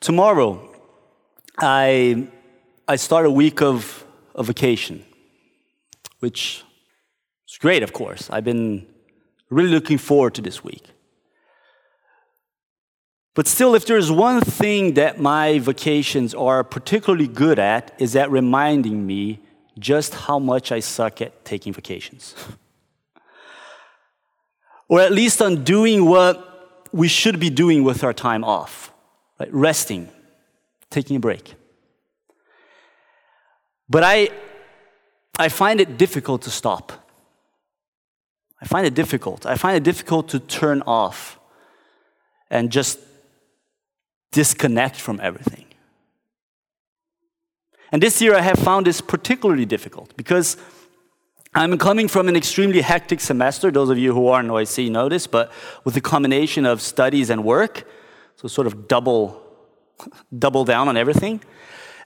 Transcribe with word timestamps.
Tomorrow, 0.00 0.68
I, 1.58 2.28
I 2.86 2.96
start 2.96 3.26
a 3.26 3.30
week 3.30 3.60
of, 3.60 4.04
of 4.34 4.46
vacation, 4.46 5.04
which 6.20 6.62
is 7.48 7.58
great, 7.58 7.82
of 7.82 7.92
course. 7.92 8.30
I've 8.30 8.44
been 8.44 8.86
really 9.50 9.70
looking 9.70 9.98
forward 9.98 10.34
to 10.34 10.42
this 10.42 10.62
week. 10.62 10.84
But 13.34 13.46
still, 13.46 13.74
if 13.74 13.86
there's 13.86 14.10
one 14.10 14.40
thing 14.40 14.94
that 14.94 15.20
my 15.20 15.58
vacations 15.58 16.34
are 16.34 16.64
particularly 16.64 17.28
good 17.28 17.58
at, 17.58 17.94
is 17.98 18.16
at 18.16 18.30
reminding 18.30 19.06
me 19.06 19.40
just 19.78 20.14
how 20.14 20.38
much 20.38 20.72
I 20.72 20.80
suck 20.80 21.22
at 21.22 21.44
taking 21.44 21.72
vacations. 21.72 22.34
or 24.88 25.00
at 25.00 25.12
least 25.12 25.42
on 25.42 25.64
doing 25.64 26.04
what 26.04 26.88
we 26.92 27.08
should 27.08 27.38
be 27.38 27.50
doing 27.50 27.84
with 27.84 28.02
our 28.02 28.12
time 28.12 28.42
off, 28.42 28.92
right? 29.38 29.52
resting, 29.52 30.08
taking 30.90 31.16
a 31.16 31.20
break. 31.20 31.54
But 33.88 34.04
I, 34.04 34.30
I 35.38 35.48
find 35.48 35.80
it 35.80 35.96
difficult 35.96 36.42
to 36.42 36.50
stop. 36.50 36.92
I 38.60 38.66
find 38.66 38.86
it 38.86 38.94
difficult. 38.94 39.46
I 39.46 39.54
find 39.54 39.76
it 39.76 39.82
difficult 39.82 40.28
to 40.30 40.40
turn 40.40 40.82
off 40.82 41.38
and 42.50 42.70
just 42.70 42.98
disconnect 44.32 44.96
from 44.96 45.20
everything. 45.22 45.64
And 47.90 48.02
this 48.02 48.20
year 48.20 48.34
I 48.34 48.40
have 48.40 48.58
found 48.58 48.86
this 48.86 49.00
particularly 49.00 49.64
difficult 49.64 50.14
because 50.16 50.56
I'm 51.54 51.78
coming 51.78 52.08
from 52.08 52.28
an 52.28 52.36
extremely 52.36 52.82
hectic 52.82 53.20
semester. 53.20 53.70
Those 53.70 53.88
of 53.88 53.98
you 53.98 54.12
who 54.12 54.28
are 54.28 54.40
in 54.40 54.48
OIC 54.48 54.90
know 54.90 55.08
this, 55.08 55.26
but 55.26 55.50
with 55.84 55.96
a 55.96 56.00
combination 56.00 56.66
of 56.66 56.82
studies 56.82 57.30
and 57.30 57.44
work, 57.44 57.86
so 58.40 58.46
sort 58.46 58.68
of 58.68 58.86
double, 58.86 59.42
double 60.38 60.64
down 60.64 60.88
on 60.88 60.96
everything. 60.96 61.42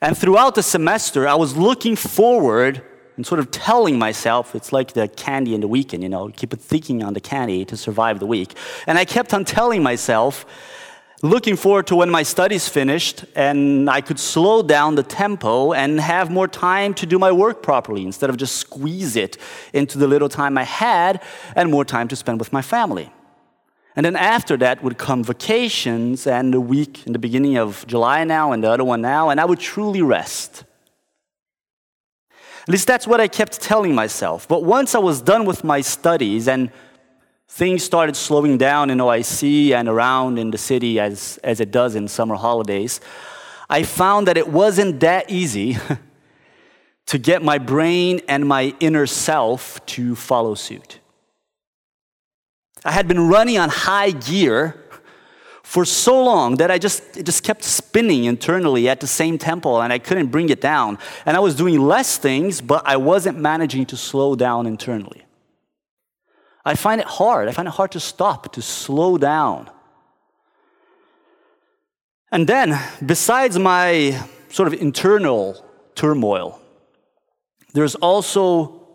And 0.01 0.17
throughout 0.17 0.55
the 0.55 0.63
semester, 0.63 1.29
I 1.29 1.35
was 1.35 1.57
looking 1.57 1.95
forward 1.95 2.83
and 3.17 3.27
sort 3.27 3.39
of 3.39 3.51
telling 3.51 3.99
myself 3.99 4.55
it's 4.55 4.73
like 4.73 4.95
the 4.95 5.09
candy 5.09 5.55
in 5.55 5.61
the 5.61 5.69
weekend, 5.69 6.03
you 6.03 6.09
know, 6.09 6.31
keep 6.31 6.59
thinking 6.59 7.03
on 7.03 7.13
the 7.13 7.21
candy 7.21 7.67
to 7.67 7.77
survive 7.77 8.19
the 8.19 8.27
week. 8.27 8.55
And 8.87 8.97
I 8.97 9.05
kept 9.05 9.35
on 9.35 9.45
telling 9.45 9.83
myself 9.83 10.47
looking 11.21 11.55
forward 11.55 11.87
to 11.89 11.97
when 11.97 12.11
my 12.11 12.23
studies 12.23 12.67
finished 12.67 13.27
and 13.37 13.91
I 13.91 14.01
could 14.01 14.19
slow 14.19 14.63
down 14.63 14.95
the 14.95 15.03
tempo 15.03 15.75
and 15.75 16.01
have 16.01 16.31
more 16.31 16.49
time 16.49 16.95
to 16.95 17.07
do 17.07 17.19
my 17.19 17.31
work 17.31 17.63
properly 17.63 18.05
instead 18.05 18.31
of 18.31 18.39
just 18.39 18.57
squeeze 18.57 19.17
it 19.17 19.37
into 19.75 19.99
the 19.99 20.09
little 20.09 20.31
time 20.31 20.57
I 20.57 20.65
had 20.65 21.23
and 21.55 21.71
more 21.71 21.85
time 21.85 22.09
to 22.09 22.17
spend 22.17 22.39
with 22.41 22.55
my 22.55 22.63
family. 22.63 23.13
And 23.95 24.07
then 24.07 24.17
after 24.17 24.57
that 24.57 24.83
would 24.83 24.97
come 24.97 25.23
vacations 25.23 26.27
and 26.27 26.55
a 26.55 26.61
week 26.61 27.07
in 27.07 27.13
the 27.13 27.19
beginning 27.19 27.59
of 27.59 27.87
July 27.87 28.25
now 28.25 28.53
and 28.53 28.65
the 28.65 28.71
other 28.71 28.85
one 28.85 29.03
now, 29.03 29.29
and 29.29 29.39
I 29.39 29.45
would 29.45 29.59
truly 29.61 30.01
rest. 30.01 30.65
At 32.63 32.69
least 32.69 32.87
that's 32.87 33.07
what 33.07 33.21
I 33.21 33.29
kept 33.29 33.61
telling 33.61 33.95
myself. 33.95 34.49
But 34.49 34.63
once 34.65 34.95
I 34.95 34.99
was 34.99 35.21
done 35.21 35.45
with 35.45 35.65
my 35.65 35.81
studies 35.81 36.49
and 36.49 36.71
things 37.49 37.83
started 37.83 38.17
slowing 38.17 38.57
down 38.57 38.89
in 38.89 38.99
OIC 38.99 39.73
and 39.73 39.89
around 39.89 40.39
in 40.39 40.53
the 40.53 40.59
city 40.59 40.99
as, 40.99 41.39
as 41.45 41.61
it 41.61 41.71
does 41.71 41.95
in 41.95 42.09
summer 42.09 42.37
holidays, 42.37 43.01
I 43.69 43.83
found 43.83 44.27
that 44.29 44.39
it 44.39 44.49
wasn't 44.49 45.01
that 45.01 45.31
easy 45.31 45.77
to 47.07 47.19
get 47.19 47.43
my 47.43 47.59
brain 47.59 48.23
and 48.27 48.47
my 48.47 48.75
inner 48.81 49.07
self 49.07 49.85
to 49.87 50.15
follow 50.15 50.55
suit. 50.55 51.01
I 52.85 52.93
had 52.93 53.07
been 53.07 53.29
running 53.29 53.59
on 53.59 53.69
high 53.69 54.11
gear 54.11 54.77
for 55.63 55.85
so 55.85 56.23
long 56.23 56.57
that 56.57 56.71
I 56.71 56.79
just, 56.79 57.17
it 57.17 57.25
just 57.25 57.45
kept 57.45 57.63
spinning 57.63 58.25
internally 58.25 58.89
at 58.89 59.01
the 59.01 59.07
same 59.07 59.39
tempo 59.39 59.81
and 59.81 59.93
I 59.93 59.99
couldn't 59.99 60.27
bring 60.27 60.49
it 60.49 60.61
down. 60.61 60.99
And 61.25 61.37
I 61.37 61.41
was 61.41 61.55
doing 61.55 61.81
less 61.81 62.19
things, 62.19 62.61
but 62.61 62.83
I 62.85 62.97
wasn't 62.97 63.39
managing 63.39 63.87
to 63.87 63.97
slow 63.97 64.35
down 64.35 64.67
internally. 64.67 65.25
I 66.65 66.75
find 66.75 67.01
it 67.01 67.07
hard. 67.07 67.49
I 67.49 67.53
find 67.53 67.67
it 67.67 67.75
hard 67.75 67.93
to 67.93 68.01
stop, 68.01 68.53
to 68.53 68.63
slow 68.63 69.19
down. 69.19 69.71
And 72.31 72.47
then, 72.47 72.79
besides 73.05 73.59
my 73.59 74.23
sort 74.49 74.67
of 74.67 74.75
internal 74.75 75.65
turmoil, 75.95 76.61
there's 77.75 77.95
also 77.97 78.87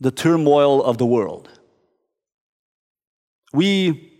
the 0.00 0.10
turmoil 0.10 0.82
of 0.82 0.98
the 0.98 1.06
world. 1.06 1.48
We, 3.52 4.12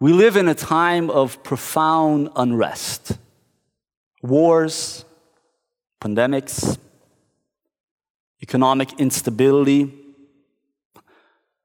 we 0.00 0.12
live 0.12 0.36
in 0.36 0.48
a 0.48 0.54
time 0.54 1.10
of 1.10 1.42
profound 1.42 2.30
unrest 2.36 3.18
wars, 4.22 5.04
pandemics, 6.00 6.78
economic 8.42 8.98
instability 8.98 9.92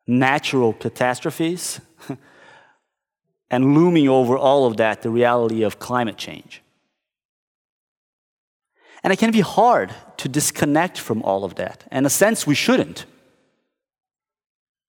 natural 0.08 0.74
catastrophes, 0.74 1.80
and 3.50 3.74
looming 3.74 4.10
over 4.10 4.38
all 4.38 4.66
of 4.66 4.78
that, 4.78 5.02
the 5.02 5.10
reality 5.10 5.64
of 5.64 5.80
climate 5.80 6.18
change. 6.18 6.62
And 9.04 9.12
it 9.12 9.20
can 9.20 9.32
be 9.32 9.42
hard 9.42 9.94
to 10.18 10.30
disconnect 10.30 10.98
from 10.98 11.22
all 11.24 11.44
of 11.44 11.56
that. 11.56 11.86
In 11.92 12.06
a 12.06 12.10
sense, 12.10 12.48
we 12.48 12.56
shouldn't. 12.56 13.06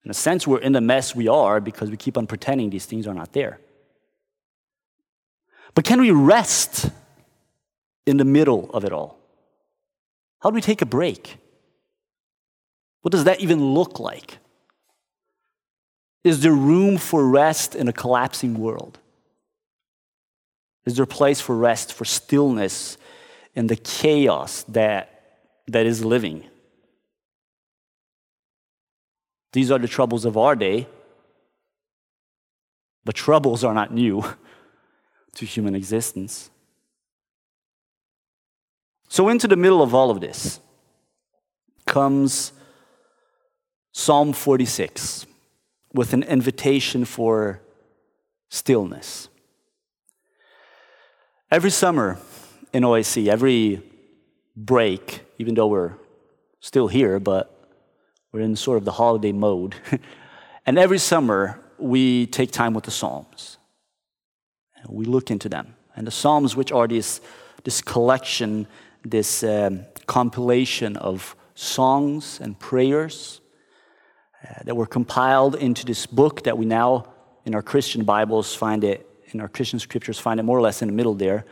In 0.05 0.11
a 0.11 0.15
sense, 0.15 0.47
we're 0.47 0.59
in 0.59 0.73
the 0.73 0.81
mess 0.81 1.15
we 1.15 1.29
are 1.29 1.61
because 1.61 1.91
we 1.91 1.97
keep 1.97 2.19
on 2.19 2.27
pretending 2.27 2.71
these 2.71 2.85
things 2.85 3.07
are 3.07 3.15
not 3.15 3.33
there. 3.33 3.59
But 5.75 5.85
can 5.85 6.01
we 6.01 6.11
rest 6.11 6.91
in 8.07 8.19
the 8.19 8.25
middle 8.25 8.71
of 8.73 8.85
it 8.85 8.93
all? 8.93 9.19
How 10.41 10.51
do 10.51 10.55
we 10.55 10.61
take 10.61 10.83
a 10.83 10.87
break? 10.87 11.39
What 13.01 13.13
does 13.13 13.25
that 13.25 13.41
even 13.41 13.65
look 13.75 13.99
like? 13.99 14.39
Is 16.23 16.41
there 16.41 16.53
room 16.53 16.99
for 16.99 17.27
rest 17.27 17.75
in 17.75 17.89
a 17.89 17.93
collapsing 17.93 18.59
world? 18.59 18.99
Is 20.85 20.97
there 20.97 21.07
place 21.07 21.41
for 21.41 21.57
rest, 21.57 21.93
for 21.95 22.05
stillness 22.05 22.99
in 23.55 23.67
the 23.69 23.77
chaos 23.77 24.65
that, 24.69 25.49
that 25.67 25.87
is 25.87 26.05
living? 26.05 26.45
These 29.55 29.71
are 29.71 29.79
the 29.79 29.87
troubles 29.87 30.25
of 30.25 30.37
our 30.37 30.57
day, 30.57 30.89
but 33.05 33.15
troubles 33.15 33.63
are 33.63 33.73
not 33.73 33.95
new 33.95 34.25
to 35.37 35.47
human 35.47 35.77
existence. 35.77 36.51
So, 39.09 39.29
into 39.29 39.47
the 39.47 39.55
middle 39.55 39.81
of 39.81 39.95
all 39.95 40.11
of 40.11 40.21
this 40.21 40.59
comes 41.87 42.51
Psalm 43.93 44.33
46 44.33 45.25
with 45.93 46.13
an 46.13 46.25
invitation 46.25 47.05
for 47.05 47.61
stillness. 48.49 49.29
Every 51.49 51.71
summer 51.71 52.19
in 52.73 52.83
OIC, 52.83 53.29
every 53.29 53.85
break, 54.57 55.21
even 55.39 55.55
though 55.55 55.69
we're 55.69 55.93
still 56.59 56.89
here, 56.89 57.21
but 57.21 57.54
we're 58.35 58.41
in 58.41 58.57
sort 58.57 58.77
of 58.77 58.85
the 58.85 58.91
holiday 58.91 59.31
mode, 59.31 59.77
and 60.67 60.77
every 60.77 60.99
summer 60.99 61.61
we 61.79 62.27
take 62.27 62.51
time 62.51 62.75
with 62.75 62.83
the 62.83 62.91
Psalms. 62.91 63.59
We 64.89 65.05
look 65.05 65.31
into 65.31 65.49
them. 65.49 65.77
And 65.95 66.05
the 66.05 66.11
Psalms, 66.11 66.57
which 66.57 66.73
are 66.73 66.89
this, 66.89 67.21
this 67.63 67.81
collection, 67.81 68.67
this 69.05 69.45
um, 69.45 69.87
compilation 70.07 70.97
of 70.97 71.37
songs 71.55 72.41
and 72.41 72.59
prayers 72.59 73.41
uh, 74.43 74.65
that 74.65 74.75
were 74.75 74.87
compiled 74.87 75.55
into 75.55 75.87
this 75.87 76.05
book 76.05 76.43
that 76.43 76.59
we 76.59 76.67
now, 76.67 77.07
in 77.45 77.55
our 77.55 77.63
Christian 77.63 78.03
Bibles, 78.03 78.53
find 78.53 78.83
it, 78.83 79.09
in 79.29 79.41
our 79.41 79.49
Christian 79.49 79.79
scriptures, 79.79 80.19
find 80.19 80.41
it 80.41 80.43
more 80.43 80.59
or 80.59 80.63
less 80.63 80.83
in 80.83 80.89
the 80.89 80.95
middle 80.95 81.15
there. 81.15 81.45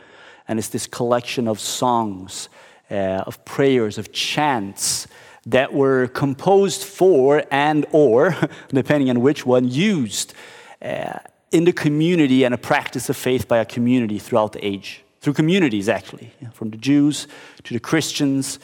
And 0.49 0.59
it's 0.59 0.67
this 0.67 0.85
collection 0.85 1.47
of 1.47 1.61
songs, 1.61 2.49
uh, 2.91 3.23
of 3.25 3.45
prayers, 3.45 3.97
of 3.97 4.11
chants 4.11 5.07
that 5.45 5.73
were 5.73 6.07
composed 6.07 6.83
for 6.83 7.43
and 7.51 7.85
or, 7.91 8.35
depending 8.69 9.09
on 9.09 9.21
which 9.21 9.45
one, 9.45 9.67
used 9.67 10.33
uh, 10.81 11.19
in 11.51 11.65
the 11.65 11.73
community 11.73 12.43
and 12.43 12.53
a 12.53 12.57
practice 12.57 13.09
of 13.09 13.17
faith 13.17 13.47
by 13.47 13.57
a 13.59 13.65
community 13.65 14.19
throughout 14.19 14.53
the 14.53 14.65
age. 14.65 15.03
Through 15.21 15.33
communities, 15.33 15.87
actually, 15.87 16.31
from 16.53 16.71
the 16.71 16.77
Jews 16.77 17.27
to 17.63 17.73
the 17.73 17.79
Christians 17.79 18.59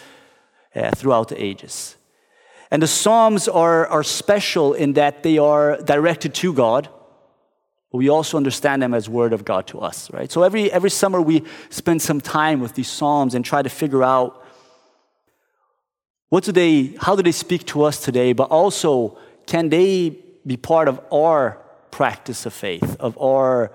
uh, 0.75 0.91
throughout 0.91 1.29
the 1.29 1.41
ages. 1.41 1.95
And 2.71 2.83
the 2.83 2.87
Psalms 2.87 3.47
are, 3.47 3.87
are 3.87 4.03
special 4.03 4.73
in 4.73 4.93
that 4.93 5.23
they 5.23 5.37
are 5.37 5.77
directed 5.77 6.33
to 6.35 6.53
God, 6.53 6.89
but 7.91 7.97
we 7.97 8.09
also 8.09 8.37
understand 8.37 8.81
them 8.81 8.93
as 8.93 9.09
Word 9.09 9.33
of 9.33 9.43
God 9.43 9.67
to 9.67 9.79
us, 9.79 10.11
right? 10.11 10.31
So 10.31 10.43
every, 10.43 10.71
every 10.71 10.91
summer 10.91 11.21
we 11.21 11.43
spend 11.69 12.01
some 12.01 12.21
time 12.21 12.59
with 12.59 12.75
these 12.75 12.89
Psalms 12.89 13.33
and 13.33 13.43
try 13.43 13.61
to 13.61 13.69
figure 13.69 14.03
out 14.03 14.38
what 16.29 16.43
do 16.43 16.51
they, 16.51 16.95
how 17.01 17.15
do 17.15 17.23
they 17.23 17.31
speak 17.31 17.65
to 17.67 17.83
us 17.83 17.99
today, 17.99 18.33
but 18.33 18.49
also 18.51 19.17
can 19.47 19.69
they 19.69 20.15
be 20.45 20.57
part 20.57 20.87
of 20.87 21.01
our 21.11 21.61
practice 21.91 22.45
of 22.45 22.53
faith, 22.53 22.95
of 22.99 23.17
our 23.17 23.71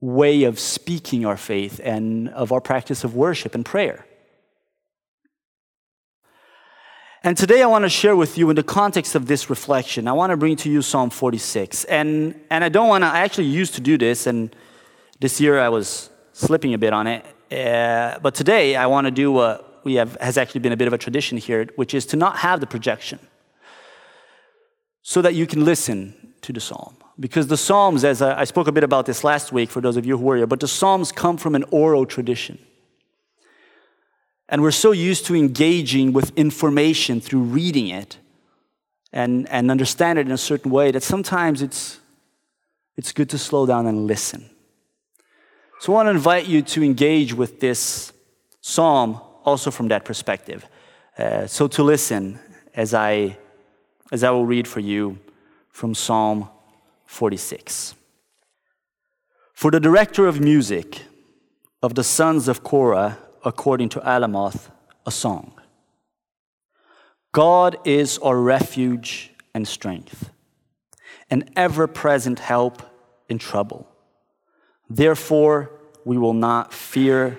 way 0.00 0.42
of 0.42 0.58
speaking 0.58 1.24
our 1.24 1.36
faith 1.36 1.80
and 1.82 2.28
of 2.30 2.50
our 2.50 2.60
practice 2.60 3.04
of 3.04 3.14
worship 3.14 3.54
and 3.54 3.64
prayer. 3.64 4.04
And 7.24 7.36
today 7.36 7.62
I 7.62 7.66
want 7.66 7.84
to 7.84 7.88
share 7.88 8.16
with 8.16 8.36
you 8.36 8.50
in 8.50 8.56
the 8.56 8.64
context 8.64 9.14
of 9.14 9.26
this 9.26 9.48
reflection, 9.48 10.08
I 10.08 10.12
want 10.12 10.30
to 10.32 10.36
bring 10.36 10.56
to 10.56 10.68
you 10.68 10.82
Psalm 10.82 11.08
46. 11.08 11.84
And, 11.84 12.34
and 12.50 12.64
I 12.64 12.68
don't 12.68 12.88
want 12.88 13.02
to, 13.02 13.08
I 13.08 13.20
actually 13.20 13.46
used 13.46 13.74
to 13.74 13.80
do 13.80 13.96
this, 13.96 14.26
and 14.26 14.54
this 15.20 15.40
year 15.40 15.60
I 15.60 15.68
was 15.68 16.10
slipping 16.32 16.74
a 16.74 16.78
bit 16.78 16.92
on 16.92 17.06
it. 17.06 17.24
Uh, 17.52 18.18
but 18.18 18.34
today 18.34 18.74
I 18.74 18.86
want 18.86 19.06
to 19.06 19.12
do 19.12 19.30
what 19.30 19.71
we 19.84 19.94
have, 19.94 20.16
has 20.20 20.38
actually 20.38 20.60
been 20.60 20.72
a 20.72 20.76
bit 20.76 20.86
of 20.86 20.92
a 20.92 20.98
tradition 20.98 21.38
here, 21.38 21.68
which 21.76 21.94
is 21.94 22.06
to 22.06 22.16
not 22.16 22.38
have 22.38 22.60
the 22.60 22.66
projection 22.66 23.18
so 25.02 25.20
that 25.22 25.34
you 25.34 25.46
can 25.46 25.64
listen 25.64 26.34
to 26.42 26.52
the 26.52 26.60
psalm. 26.60 26.96
Because 27.20 27.46
the 27.48 27.56
Psalms, 27.56 28.04
as 28.04 28.22
I, 28.22 28.44
spoke 28.44 28.68
a 28.68 28.72
bit 28.72 28.84
about 28.84 29.06
this 29.06 29.22
last 29.22 29.52
week 29.52 29.70
for 29.70 29.80
those 29.80 29.96
of 29.96 30.06
you 30.06 30.16
who 30.16 30.24
were 30.24 30.36
here, 30.36 30.46
but 30.46 30.60
the 30.60 30.68
Psalms 30.68 31.12
come 31.12 31.36
from 31.36 31.54
an 31.54 31.64
oral 31.70 32.06
tradition. 32.06 32.58
And 34.48 34.62
we're 34.62 34.70
so 34.70 34.92
used 34.92 35.26
to 35.26 35.36
engaging 35.36 36.12
with 36.12 36.36
information 36.36 37.20
through 37.20 37.42
reading 37.42 37.88
it 37.88 38.18
and, 39.12 39.48
and 39.50 39.70
understand 39.70 40.18
it 40.18 40.26
in 40.26 40.32
a 40.32 40.38
certain 40.38 40.70
way 40.70 40.90
that 40.90 41.02
sometimes 41.02 41.62
it's, 41.62 42.00
it's 42.96 43.12
good 43.12 43.28
to 43.30 43.38
slow 43.38 43.66
down 43.66 43.86
and 43.86 44.06
listen. 44.06 44.48
So 45.80 45.92
I 45.92 45.96
want 45.96 46.06
to 46.06 46.10
invite 46.10 46.46
you 46.46 46.62
to 46.62 46.82
engage 46.82 47.34
with 47.34 47.60
this 47.60 48.12
psalm 48.60 49.20
also 49.44 49.70
from 49.70 49.88
that 49.88 50.04
perspective. 50.04 50.66
Uh, 51.18 51.46
so 51.46 51.68
to 51.68 51.82
listen 51.82 52.38
as 52.74 52.94
I, 52.94 53.36
as 54.10 54.24
I 54.24 54.30
will 54.30 54.46
read 54.46 54.66
for 54.66 54.80
you 54.80 55.18
from 55.70 55.94
Psalm 55.94 56.48
46. 57.06 57.94
For 59.52 59.70
the 59.70 59.80
director 59.80 60.26
of 60.26 60.40
music 60.40 61.02
of 61.82 61.94
the 61.94 62.04
sons 62.04 62.48
of 62.48 62.62
Korah, 62.62 63.18
according 63.44 63.88
to 63.90 64.00
Alamoth, 64.00 64.70
a 65.04 65.10
song. 65.10 65.52
God 67.32 67.76
is 67.84 68.18
our 68.18 68.36
refuge 68.36 69.30
and 69.54 69.66
strength, 69.66 70.30
an 71.30 71.50
ever 71.56 71.86
present 71.86 72.38
help 72.38 72.82
in 73.28 73.38
trouble. 73.38 73.88
Therefore, 74.88 75.70
we 76.04 76.18
will 76.18 76.34
not 76.34 76.72
fear, 76.72 77.38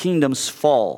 kingdoms 0.00 0.48
fall. 0.48 0.92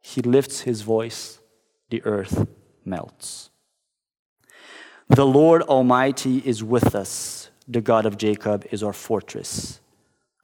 He 0.00 0.22
lifts 0.22 0.60
his 0.60 0.82
voice, 0.82 1.40
the 1.88 2.00
earth 2.04 2.46
melts. 2.84 3.50
The 5.08 5.26
Lord 5.26 5.62
Almighty 5.62 6.36
is 6.46 6.62
with 6.62 6.94
us. 6.94 7.50
The 7.66 7.80
God 7.80 8.06
of 8.06 8.16
Jacob 8.16 8.64
is 8.70 8.84
our 8.84 8.92
fortress. 8.92 9.80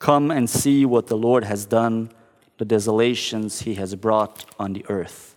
Come 0.01 0.33
and 0.33 0.51
see 0.51 0.85
what 0.85 1.07
the 1.07 1.17
Lord 1.17 1.45
has 1.45 1.65
done, 1.65 2.11
the 2.59 2.65
desolations 2.65 3.61
he 3.61 3.75
has 3.75 3.95
brought 3.95 4.45
on 4.59 4.73
the 4.73 4.85
earth. 4.89 5.37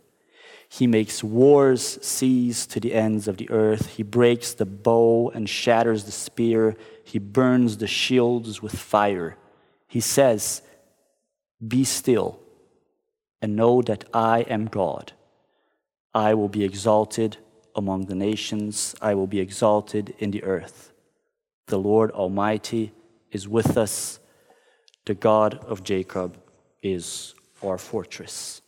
He 0.68 0.88
makes 0.88 1.24
wars 1.24 2.00
cease 2.02 2.66
to 2.66 2.80
the 2.80 2.96
ends 2.96 3.28
of 3.28 3.38
the 3.38 3.50
earth. 3.52 3.86
He 3.98 4.04
breaks 4.04 4.56
the 4.56 4.66
bow 4.66 5.30
and 5.36 5.48
shatters 5.48 6.06
the 6.06 6.12
spear. 6.12 6.76
He 7.04 7.20
burns 7.20 7.78
the 7.78 7.88
shields 7.88 8.60
with 8.60 8.76
fire. 8.76 9.38
He 9.88 10.00
says, 10.00 10.64
Be 11.66 11.84
still 11.84 12.40
and 13.42 13.56
know 13.56 13.82
that 13.82 14.06
I 14.14 14.42
am 14.42 14.66
God. 14.66 15.14
I 16.14 16.34
will 16.34 16.50
be 16.50 16.64
exalted 16.64 17.38
among 17.76 18.06
the 18.06 18.16
nations, 18.16 18.96
I 19.02 19.14
will 19.14 19.28
be 19.28 19.40
exalted 19.40 20.14
in 20.18 20.32
the 20.32 20.44
earth. 20.44 20.92
The 21.68 21.80
Lord 21.80 22.12
Almighty 22.12 22.92
is 23.32 23.48
with 23.48 23.78
us, 23.78 24.20
the 25.06 25.14
God 25.14 25.56
of 25.66 25.84
Jacob 25.84 26.38
is 26.82 27.36
our 27.64 27.78
fortress. 27.78 28.62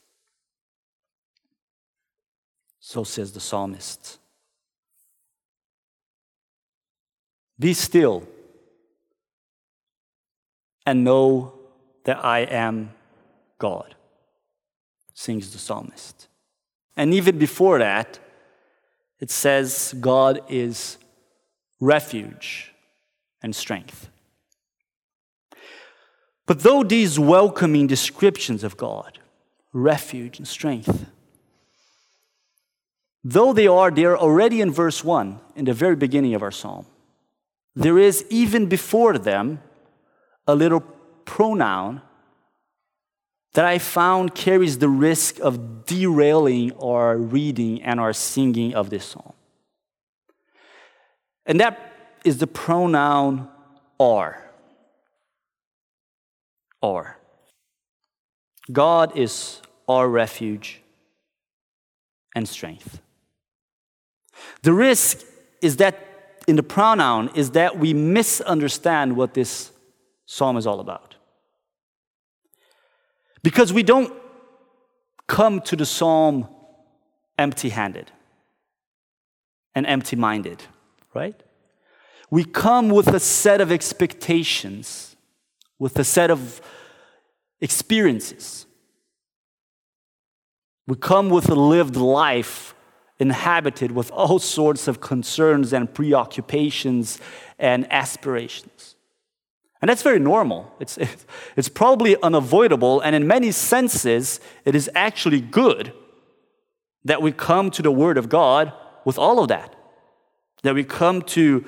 So 2.80 3.04
says 3.04 3.32
the 3.32 3.40
psalmist. 3.40 4.20
Be 7.60 7.74
still 7.74 8.28
and 10.86 11.04
know 11.04 11.54
that 12.04 12.24
I 12.24 12.40
am 12.40 12.94
God 13.58 13.96
sings 15.14 15.52
the 15.52 15.60
psalmist. 15.60 16.28
And 16.98 17.14
even 17.14 17.38
before 17.38 17.80
that, 17.80 18.20
it 19.20 19.30
says 19.30 19.94
God 20.00 20.42
is 20.50 20.98
refuge 21.80 22.74
and 23.42 23.56
strength. 23.56 24.10
But 26.46 26.62
though 26.62 26.84
these 26.84 27.20
welcoming 27.20 27.88
descriptions 27.88 28.64
of 28.64 28.78
God, 28.78 29.20
refuge 29.74 30.38
and 30.38 30.48
strength, 30.48 31.06
though 33.24 33.54
they 33.54 33.68
are 33.68 33.92
there 33.92 34.18
already 34.18 34.60
in 34.60 34.72
verse 34.72 35.04
1, 35.04 35.40
in 35.56 35.66
the 35.66 35.74
very 35.74 35.96
beginning 35.96 36.34
of 36.34 36.42
our 36.42 36.52
psalm, 36.52 36.86
there 37.76 37.98
is 37.98 38.26
even 38.30 38.66
before 38.66 39.18
them 39.18 39.62
a 40.48 40.56
little 40.56 40.84
pronoun 41.26 42.02
that 43.54 43.66
I 43.66 43.80
found 43.80 44.34
carries 44.34 44.78
the 44.78 44.88
risk 44.88 45.40
of 45.40 45.86
derailing 45.86 46.72
our 46.74 47.18
reading 47.18 47.82
and 47.84 48.00
our 48.00 48.14
singing 48.14 48.74
of 48.74 48.90
this 48.90 49.04
song. 49.04 49.34
And 51.46 51.60
that 51.60 51.92
is 52.24 52.38
the 52.38 52.48
pronoun 52.48 53.50
our. 54.00 54.42
Our. 56.82 57.18
God 58.72 59.18
is 59.18 59.62
our 59.88 60.08
refuge 60.08 60.82
and 62.36 62.48
strength. 62.48 63.02
The 64.62 64.74
risk 64.74 65.26
is 65.62 65.78
that 65.78 66.08
in 66.48 66.56
the 66.56 66.64
pronoun 66.64 67.30
is 67.36 67.52
that 67.52 67.78
we 67.78 67.94
misunderstand 67.94 69.16
what 69.16 69.34
this 69.34 69.72
psalm 70.26 70.58
is 70.58 70.66
all 70.66 70.80
about. 70.80 71.11
Because 73.44 73.74
we 73.74 73.84
don't 73.84 74.14
come 75.28 75.62
to 75.62 75.76
the 75.76 75.86
psalm 75.86 76.48
empty 77.38 77.70
handed 77.70 78.12
and 79.74 79.86
empty 79.88 80.16
minded, 80.16 80.64
right? 81.14 81.42
We 82.30 82.44
come 82.44 82.90
with 82.90 83.08
a 83.08 83.20
set 83.20 83.62
of 83.62 83.72
expectations, 83.72 85.16
with 85.80 85.98
a 85.98 86.04
set 86.04 86.30
of 86.30 86.62
experiences. 87.60 88.66
We 90.88 90.96
come 90.96 91.30
with 91.30 91.50
a 91.50 91.56
lived 91.56 91.96
life 91.96 92.76
inhabited 93.20 93.92
with 93.92 94.12
all 94.12 94.40
sorts 94.40 94.88
of 94.88 95.00
concerns 95.00 95.74
and 95.74 95.94
preoccupations 95.94 97.20
and 97.60 97.92
aspirations. 97.92 98.96
And 99.82 99.90
that's 99.90 100.04
very 100.04 100.20
normal. 100.20 100.72
It's, 100.80 100.98
it's 101.56 101.70
probably 101.70 102.16
unavoidable, 102.22 103.02
and 103.02 103.16
in 103.16 103.28
many 103.28 103.52
senses, 103.52 104.40
it 104.64 104.76
is 104.76 104.90
actually 104.96 105.42
good 105.42 105.94
that 107.04 107.22
we 107.22 107.32
come 107.32 107.72
to 107.72 107.82
the 107.82 107.92
Word 107.92 108.18
of 108.18 108.30
God 108.30 108.72
with 109.06 109.18
all 109.18 109.40
of 109.40 109.48
that. 109.48 109.76
That 110.64 110.76
we 110.76 110.84
come 110.84 111.24
to 111.24 111.66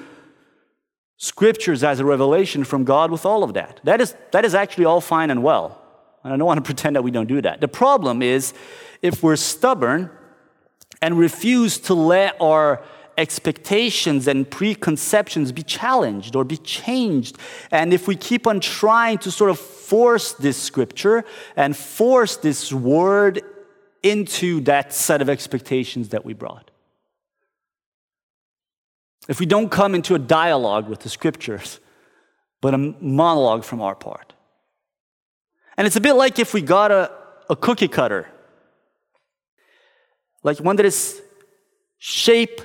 scriptures 1.18 1.84
as 1.84 2.00
a 2.00 2.06
revelation 2.06 2.64
from 2.64 2.84
God 2.84 3.10
with 3.10 3.26
all 3.26 3.44
of 3.44 3.54
that. 3.54 3.80
That 3.84 4.02
is, 4.02 4.16
that 4.32 4.46
is 4.46 4.54
actually 4.54 4.86
all 4.86 5.02
fine 5.02 5.32
and 5.32 5.42
well. 5.42 5.82
And 6.24 6.34
I 6.34 6.38
don't 6.38 6.46
want 6.46 6.58
to 6.60 6.62
pretend 6.74 6.96
that 6.96 7.02
we 7.02 7.12
don't 7.12 7.28
do 7.28 7.42
that. 7.42 7.62
The 7.62 7.68
problem 7.68 8.22
is 8.22 8.54
if 9.02 9.24
we're 9.24 9.38
stubborn 9.38 10.12
and 11.02 11.18
refuse 11.18 11.80
to 11.80 11.94
let 11.94 12.40
our 12.40 12.84
expectations 13.18 14.28
and 14.28 14.50
preconceptions 14.50 15.52
be 15.52 15.64
challenged 15.64 16.36
or 16.36 16.44
be 16.44 16.58
changed. 16.58 17.38
And 17.72 17.94
if 17.94 18.08
we 18.08 18.16
keep 18.16 18.48
on 18.48 18.60
trying 18.60 19.18
to 19.20 19.32
sort 19.32 19.50
of 19.50 19.60
force 19.60 20.34
this 20.34 20.58
scripture 20.58 21.24
and 21.56 21.76
force 21.76 22.38
this 22.38 22.72
word 22.74 23.42
into 24.02 24.62
that 24.62 24.94
set 24.94 25.22
of 25.22 25.30
expectations 25.30 26.10
that 26.10 26.26
we 26.26 26.34
brought. 26.34 26.72
If 29.30 29.40
we 29.40 29.46
don't 29.46 29.70
come 29.70 29.96
into 29.96 30.16
a 30.16 30.20
dialogue 30.20 30.90
with 30.90 31.00
the 31.00 31.10
scriptures, 31.10 31.80
but 32.62 32.74
a 32.74 32.78
monologue 32.78 33.64
from 33.64 33.82
our 33.82 33.96
part. 33.96 34.34
And 35.78 35.88
it's 35.88 35.96
a 35.96 36.02
bit 36.02 36.14
like 36.14 36.40
if 36.40 36.54
we 36.54 36.62
got 36.62 36.92
a, 36.92 37.12
a 37.50 37.56
cookie 37.56 37.88
cutter, 37.88 38.28
like 40.44 40.60
one 40.60 40.76
that 40.76 40.86
is 40.86 41.22
shape 41.98 42.62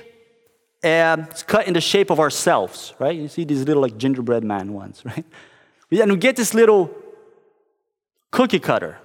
and 0.81 1.27
it's 1.29 1.43
cut 1.43 1.67
in 1.67 1.73
the 1.73 1.81
shape 1.81 2.09
of 2.09 2.19
ourselves, 2.19 2.93
right? 2.99 3.15
You 3.15 3.27
see 3.27 3.43
these 3.43 3.63
little 3.63 3.81
like 3.81 3.97
gingerbread 3.97 4.43
man 4.43 4.73
ones, 4.73 5.01
right? 5.05 5.25
And 5.91 6.11
we 6.11 6.17
get 6.17 6.35
this 6.35 6.53
little 6.53 6.91
cookie 8.31 8.59
cutter, 8.59 8.97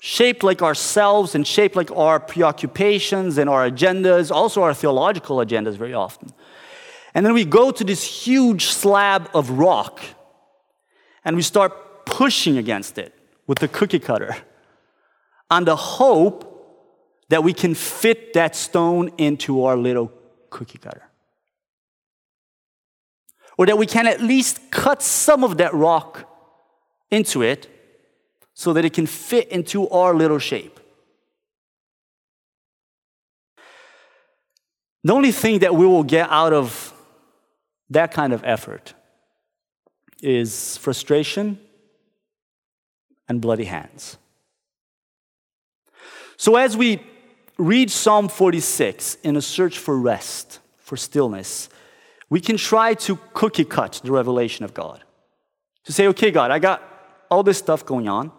shaped 0.00 0.42
like 0.42 0.62
ourselves 0.62 1.34
and 1.34 1.46
shaped 1.46 1.76
like 1.76 1.90
our 1.92 2.18
preoccupations 2.18 3.38
and 3.38 3.48
our 3.48 3.68
agendas, 3.70 4.30
also 4.30 4.62
our 4.62 4.74
theological 4.74 5.36
agendas 5.36 5.76
very 5.76 5.94
often. 5.94 6.30
And 7.14 7.24
then 7.24 7.32
we 7.32 7.44
go 7.44 7.70
to 7.70 7.84
this 7.84 8.02
huge 8.02 8.66
slab 8.66 9.30
of 9.34 9.50
rock 9.50 10.02
and 11.24 11.36
we 11.36 11.42
start 11.42 12.06
pushing 12.06 12.58
against 12.58 12.98
it 12.98 13.14
with 13.46 13.58
the 13.60 13.68
cookie 13.68 14.00
cutter 14.00 14.36
on 15.50 15.64
the 15.64 15.76
hope 15.76 16.50
that 17.28 17.44
we 17.44 17.52
can 17.52 17.74
fit 17.74 18.32
that 18.34 18.56
stone 18.56 19.10
into 19.16 19.64
our 19.64 19.76
little 19.76 20.12
cookie 20.54 20.78
cutter. 20.78 21.02
Or 23.58 23.66
that 23.66 23.76
we 23.76 23.86
can 23.86 24.06
at 24.06 24.20
least 24.20 24.70
cut 24.70 25.02
some 25.02 25.44
of 25.44 25.58
that 25.58 25.74
rock 25.74 26.28
into 27.10 27.42
it 27.42 27.68
so 28.54 28.72
that 28.72 28.84
it 28.84 28.92
can 28.92 29.06
fit 29.06 29.48
into 29.48 29.88
our 29.90 30.14
little 30.14 30.38
shape. 30.38 30.80
The 35.02 35.12
only 35.12 35.32
thing 35.32 35.58
that 35.58 35.74
we 35.74 35.86
will 35.86 36.04
get 36.04 36.30
out 36.30 36.52
of 36.52 36.92
that 37.90 38.12
kind 38.12 38.32
of 38.32 38.42
effort 38.44 38.94
is 40.22 40.78
frustration 40.78 41.58
and 43.28 43.40
bloody 43.40 43.64
hands. 43.64 44.16
So, 46.36 46.56
as 46.56 46.76
we 46.76 47.00
read 47.58 47.90
Psalm 47.90 48.28
46 48.28 49.16
in 49.22 49.36
a 49.36 49.42
search 49.42 49.78
for 49.78 49.98
rest, 49.98 50.60
for 50.78 50.96
stillness, 50.96 51.68
we 52.28 52.40
can 52.40 52.56
try 52.56 52.94
to 52.94 53.16
cookie 53.32 53.64
cut 53.64 54.00
the 54.02 54.12
revelation 54.12 54.64
of 54.64 54.74
God. 54.74 55.02
To 55.84 55.92
say, 55.92 56.08
okay, 56.08 56.30
God, 56.30 56.50
I 56.50 56.58
got 56.58 56.82
all 57.30 57.42
this 57.42 57.58
stuff 57.58 57.84
going 57.84 58.08
on. 58.08 58.32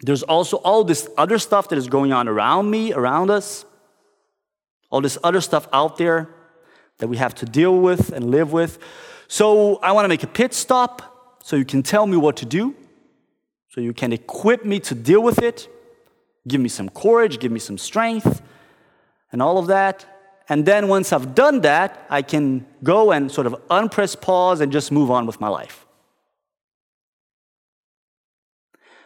There's 0.00 0.22
also 0.22 0.58
all 0.58 0.84
this 0.84 1.08
other 1.16 1.38
stuff 1.38 1.68
that 1.68 1.78
is 1.78 1.88
going 1.88 2.12
on 2.12 2.28
around 2.28 2.70
me, 2.70 2.92
around 2.92 3.30
us, 3.30 3.64
all 4.90 5.00
this 5.00 5.16
other 5.22 5.40
stuff 5.40 5.66
out 5.72 5.96
there 5.96 6.28
that 6.98 7.08
we 7.08 7.16
have 7.16 7.34
to 7.36 7.46
deal 7.46 7.78
with 7.78 8.12
and 8.12 8.30
live 8.30 8.52
with. 8.52 8.78
So 9.28 9.76
I 9.76 9.92
want 9.92 10.04
to 10.04 10.08
make 10.08 10.22
a 10.22 10.28
pit 10.28 10.52
stop 10.52 11.40
so 11.42 11.56
you 11.56 11.64
can 11.64 11.82
tell 11.82 12.06
me 12.06 12.16
what 12.16 12.36
to 12.36 12.46
do, 12.46 12.74
so 13.70 13.80
you 13.80 13.92
can 13.92 14.12
equip 14.12 14.64
me 14.64 14.80
to 14.80 14.94
deal 14.94 15.22
with 15.22 15.40
it, 15.40 15.68
give 16.46 16.60
me 16.60 16.68
some 16.68 16.88
courage, 16.88 17.38
give 17.38 17.52
me 17.52 17.60
some 17.60 17.78
strength, 17.78 18.42
and 19.32 19.40
all 19.42 19.58
of 19.58 19.66
that. 19.68 20.06
And 20.48 20.66
then 20.66 20.88
once 20.88 21.12
I've 21.12 21.34
done 21.34 21.62
that, 21.62 22.06
I 22.10 22.22
can 22.22 22.66
go 22.82 23.12
and 23.12 23.30
sort 23.32 23.46
of 23.46 23.56
unpress 23.70 24.14
pause 24.14 24.60
and 24.60 24.70
just 24.70 24.92
move 24.92 25.10
on 25.10 25.26
with 25.26 25.40
my 25.40 25.48
life. 25.48 25.86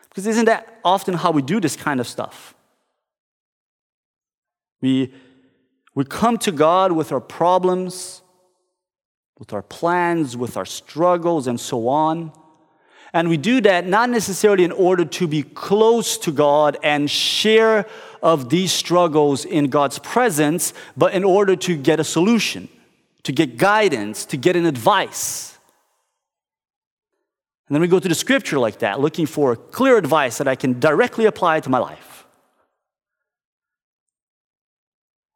Because 0.09 0.27
isn't 0.27 0.47
that 0.47 0.81
often 0.85 1.15
how 1.15 1.31
we 1.31 1.43
do 1.43 1.61
this 1.61 1.77
kind 1.77 2.01
of 2.01 2.09
stuff? 2.09 2.55
We, 4.81 5.13
we 5.95 6.05
come 6.05 6.39
to 6.39 6.53
God 6.53 6.93
with 6.93 7.13
our 7.13 7.21
problems, 7.21 8.23
with 9.39 9.53
our 9.53 9.63
plans, 9.63 10.37
with 10.37 10.57
our 10.57 10.65
struggles, 10.65 11.47
and 11.47 11.61
so 11.61 11.87
on. 11.87 12.33
And 13.13 13.29
we 13.29 13.37
do 13.37 13.61
that 13.63 13.87
not 13.87 14.11
necessarily 14.11 14.65
in 14.65 14.73
order 14.73 15.05
to 15.05 15.27
be 15.27 15.43
close 15.43 16.19
to 16.19 16.33
God 16.33 16.77
and 16.83 17.11
share 17.11 17.87
of 18.23 18.51
these 18.51 18.73
struggles 18.73 19.45
in 19.45 19.69
God's 19.69 19.99
presence, 19.99 20.75
but 20.97 21.15
in 21.15 21.25
order 21.25 21.57
to 21.57 21.77
get 21.77 22.01
a 22.01 22.05
solution, 22.05 22.69
to 23.23 23.33
get 23.33 23.57
guidance, 23.57 24.27
to 24.27 24.37
get 24.37 24.57
an 24.57 24.67
advice. 24.67 25.59
And 27.69 27.75
then 27.75 27.81
we 27.81 27.89
go 27.89 27.99
to 27.99 28.09
the 28.09 28.15
scripture 28.15 28.59
like 28.59 28.81
that, 28.81 29.01
looking 29.01 29.27
for 29.27 29.55
clear 29.57 29.97
advice 29.97 30.39
that 30.39 30.49
I 30.49 30.55
can 30.55 30.81
directly 30.81 31.27
apply 31.27 31.61
to 31.61 31.71
my 31.71 31.79
life. 31.79 32.27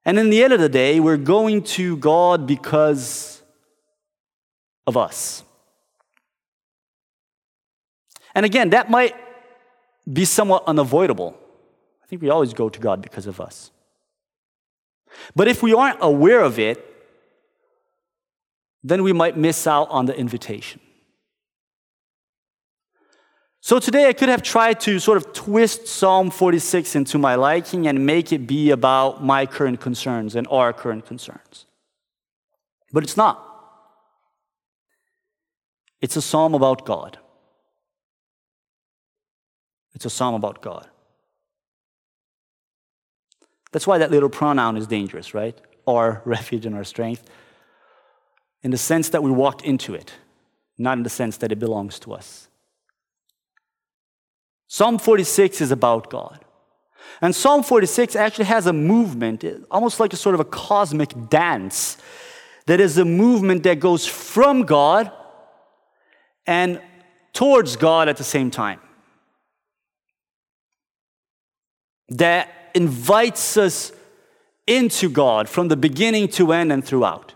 And 0.04 0.18
in 0.18 0.30
the 0.30 0.42
end 0.42 0.52
of 0.52 0.60
the 0.60 0.68
day, 0.68 0.98
we're 0.98 1.16
going 1.16 1.62
to 1.62 1.96
God 1.96 2.46
because 2.46 3.40
of 4.86 4.96
us. 4.96 5.44
And 8.34 8.46
again, 8.46 8.70
that 8.70 8.90
might 8.90 9.14
be 10.10 10.24
somewhat 10.24 10.64
unavoidable. 10.66 11.36
I 12.02 12.06
think 12.06 12.22
we 12.22 12.30
always 12.30 12.54
go 12.54 12.68
to 12.68 12.80
God 12.80 13.02
because 13.02 13.26
of 13.26 13.40
us. 13.40 13.70
But 15.36 15.48
if 15.48 15.62
we 15.62 15.74
aren't 15.74 15.98
aware 16.00 16.40
of 16.40 16.58
it, 16.58 16.84
then 18.82 19.02
we 19.02 19.12
might 19.12 19.36
miss 19.36 19.66
out 19.66 19.88
on 19.90 20.06
the 20.06 20.16
invitation. 20.16 20.80
So 23.60 23.78
today 23.78 24.08
I 24.08 24.12
could 24.12 24.28
have 24.28 24.42
tried 24.42 24.80
to 24.80 24.98
sort 24.98 25.18
of 25.18 25.32
twist 25.32 25.86
Psalm 25.86 26.30
46 26.30 26.96
into 26.96 27.16
my 27.16 27.36
liking 27.36 27.86
and 27.86 28.04
make 28.04 28.32
it 28.32 28.44
be 28.44 28.70
about 28.70 29.22
my 29.22 29.46
current 29.46 29.80
concerns 29.80 30.34
and 30.34 30.48
our 30.50 30.72
current 30.72 31.06
concerns. 31.06 31.66
But 32.92 33.04
it's 33.04 33.16
not. 33.16 33.48
It's 36.00 36.16
a 36.16 36.22
psalm 36.22 36.54
about 36.54 36.84
God. 36.84 37.18
It's 39.94 40.04
a 40.04 40.10
psalm 40.10 40.34
about 40.34 40.62
God. 40.62 40.88
That's 43.72 43.86
why 43.86 43.98
that 43.98 44.10
little 44.10 44.28
pronoun 44.28 44.76
is 44.76 44.86
dangerous, 44.86 45.34
right? 45.34 45.58
Our 45.86 46.22
refuge 46.26 46.66
and 46.66 46.74
our 46.74 46.84
strength. 46.84 47.28
In 48.62 48.70
the 48.70 48.78
sense 48.78 49.08
that 49.08 49.22
we 49.22 49.30
walk 49.30 49.64
into 49.64 49.94
it, 49.94 50.12
not 50.78 50.98
in 50.98 51.02
the 51.02 51.10
sense 51.10 51.36
that 51.38 51.50
it 51.50 51.58
belongs 51.58 51.98
to 52.00 52.12
us. 52.12 52.48
Psalm 54.68 54.98
46 54.98 55.60
is 55.60 55.70
about 55.70 56.08
God. 56.08 56.44
And 57.20 57.34
Psalm 57.34 57.62
46 57.62 58.16
actually 58.16 58.46
has 58.46 58.66
a 58.66 58.72
movement, 58.72 59.44
almost 59.70 60.00
like 60.00 60.12
a 60.12 60.16
sort 60.16 60.34
of 60.34 60.40
a 60.40 60.44
cosmic 60.44 61.28
dance, 61.28 61.98
that 62.66 62.80
is 62.80 62.96
a 62.98 63.04
movement 63.04 63.64
that 63.64 63.80
goes 63.80 64.06
from 64.06 64.62
God 64.62 65.10
and 66.46 66.80
towards 67.32 67.76
God 67.76 68.08
at 68.08 68.16
the 68.16 68.24
same 68.24 68.50
time. 68.50 68.80
That 72.18 72.70
invites 72.74 73.56
us 73.56 73.92
into 74.66 75.08
God 75.08 75.48
from 75.48 75.68
the 75.68 75.76
beginning 75.76 76.28
to 76.28 76.52
end 76.52 76.72
and 76.72 76.84
throughout. 76.84 77.34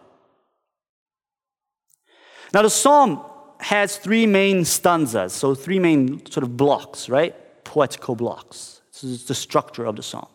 Now, 2.54 2.62
the 2.62 2.70
psalm 2.70 3.22
has 3.60 3.96
three 3.96 4.26
main 4.26 4.64
stanzas, 4.64 5.32
so 5.32 5.54
three 5.54 5.78
main 5.78 6.24
sort 6.26 6.44
of 6.44 6.56
blocks, 6.56 7.08
right? 7.08 7.34
Poetical 7.64 8.14
blocks. 8.14 8.80
This 8.92 9.04
is 9.04 9.24
the 9.24 9.34
structure 9.34 9.84
of 9.84 9.96
the 9.96 10.02
psalm. 10.02 10.28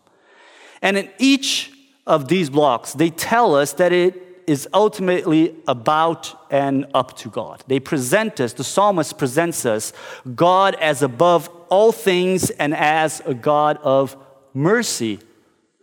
And 0.82 0.98
in 0.98 1.10
each 1.20 1.72
of 2.06 2.28
these 2.28 2.50
blocks, 2.50 2.94
they 2.94 3.10
tell 3.10 3.56
us 3.56 3.74
that 3.74 3.94
it 3.94 4.44
is 4.48 4.68
ultimately 4.74 5.56
about 5.68 6.36
and 6.52 6.86
up 6.94 7.16
to 7.18 7.30
God. 7.30 7.64
They 7.68 7.80
present 7.80 8.40
us, 8.40 8.54
the 8.54 8.64
psalmist 8.64 9.18
presents 9.18 9.66
us, 9.66 9.94
God 10.36 10.76
as 10.76 11.02
above 11.02 11.48
all 11.70 11.92
things 11.92 12.50
and 12.50 12.76
as 12.76 13.22
a 13.26 13.34
God 13.34 13.78
of 13.82 14.18
mercy 14.54 15.20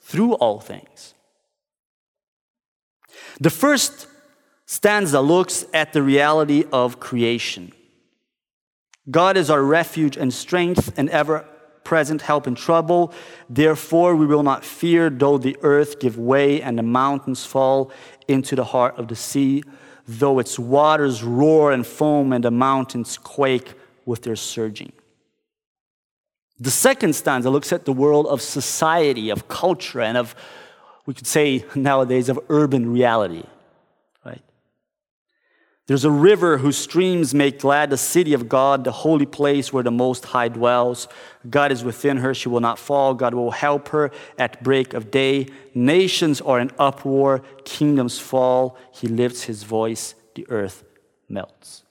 through 0.00 0.34
all 0.34 0.60
things. 0.60 1.14
The 3.40 3.50
first 3.50 4.06
stanza 4.66 5.20
looks 5.20 5.64
at 5.72 5.92
the 5.92 6.02
reality 6.02 6.64
of 6.72 7.00
creation. 7.00 7.72
God 9.10 9.36
is 9.36 9.48
our 9.48 9.62
refuge 9.62 10.16
and 10.16 10.32
strength 10.32 10.92
and 10.98 11.08
ever 11.10 11.46
present 11.84 12.20
help 12.20 12.46
in 12.46 12.54
trouble. 12.54 13.12
Therefore, 13.48 14.14
we 14.14 14.26
will 14.26 14.42
not 14.42 14.62
fear, 14.64 15.08
though 15.08 15.38
the 15.38 15.56
earth 15.62 16.00
give 16.00 16.18
way 16.18 16.60
and 16.60 16.78
the 16.78 16.82
mountains 16.82 17.46
fall 17.46 17.90
into 18.26 18.54
the 18.54 18.64
heart 18.64 18.98
of 18.98 19.08
the 19.08 19.16
sea, 19.16 19.62
though 20.06 20.38
its 20.38 20.58
waters 20.58 21.22
roar 21.22 21.72
and 21.72 21.86
foam 21.86 22.32
and 22.34 22.44
the 22.44 22.50
mountains 22.50 23.16
quake 23.16 23.72
with 24.04 24.22
their 24.22 24.36
surging. 24.36 24.92
The 26.60 26.70
second 26.70 27.14
stanza 27.14 27.50
looks 27.50 27.72
at 27.72 27.84
the 27.84 27.92
world 27.92 28.26
of 28.26 28.42
society, 28.42 29.30
of 29.30 29.46
culture, 29.48 30.00
and 30.00 30.16
of, 30.16 30.34
we 31.06 31.14
could 31.14 31.26
say 31.26 31.64
nowadays, 31.74 32.28
of 32.28 32.38
urban 32.48 32.92
reality. 32.92 33.44
Right? 34.24 34.42
There's 35.86 36.04
a 36.04 36.10
river 36.10 36.58
whose 36.58 36.76
streams 36.76 37.32
make 37.32 37.60
glad 37.60 37.90
the 37.90 37.96
city 37.96 38.34
of 38.34 38.48
God, 38.48 38.82
the 38.82 38.90
holy 38.90 39.24
place 39.24 39.72
where 39.72 39.84
the 39.84 39.92
Most 39.92 40.24
High 40.24 40.48
dwells. 40.48 41.06
God 41.48 41.70
is 41.70 41.84
within 41.84 42.16
her, 42.16 42.34
she 42.34 42.48
will 42.48 42.60
not 42.60 42.78
fall. 42.78 43.14
God 43.14 43.34
will 43.34 43.52
help 43.52 43.88
her 43.88 44.10
at 44.36 44.62
break 44.64 44.94
of 44.94 45.12
day. 45.12 45.46
Nations 45.74 46.40
are 46.40 46.58
in 46.58 46.72
uproar, 46.76 47.38
kingdoms 47.64 48.18
fall. 48.18 48.76
He 48.92 49.06
lifts 49.06 49.44
his 49.44 49.62
voice, 49.62 50.16
the 50.34 50.44
earth 50.50 50.82
melts. 51.28 51.84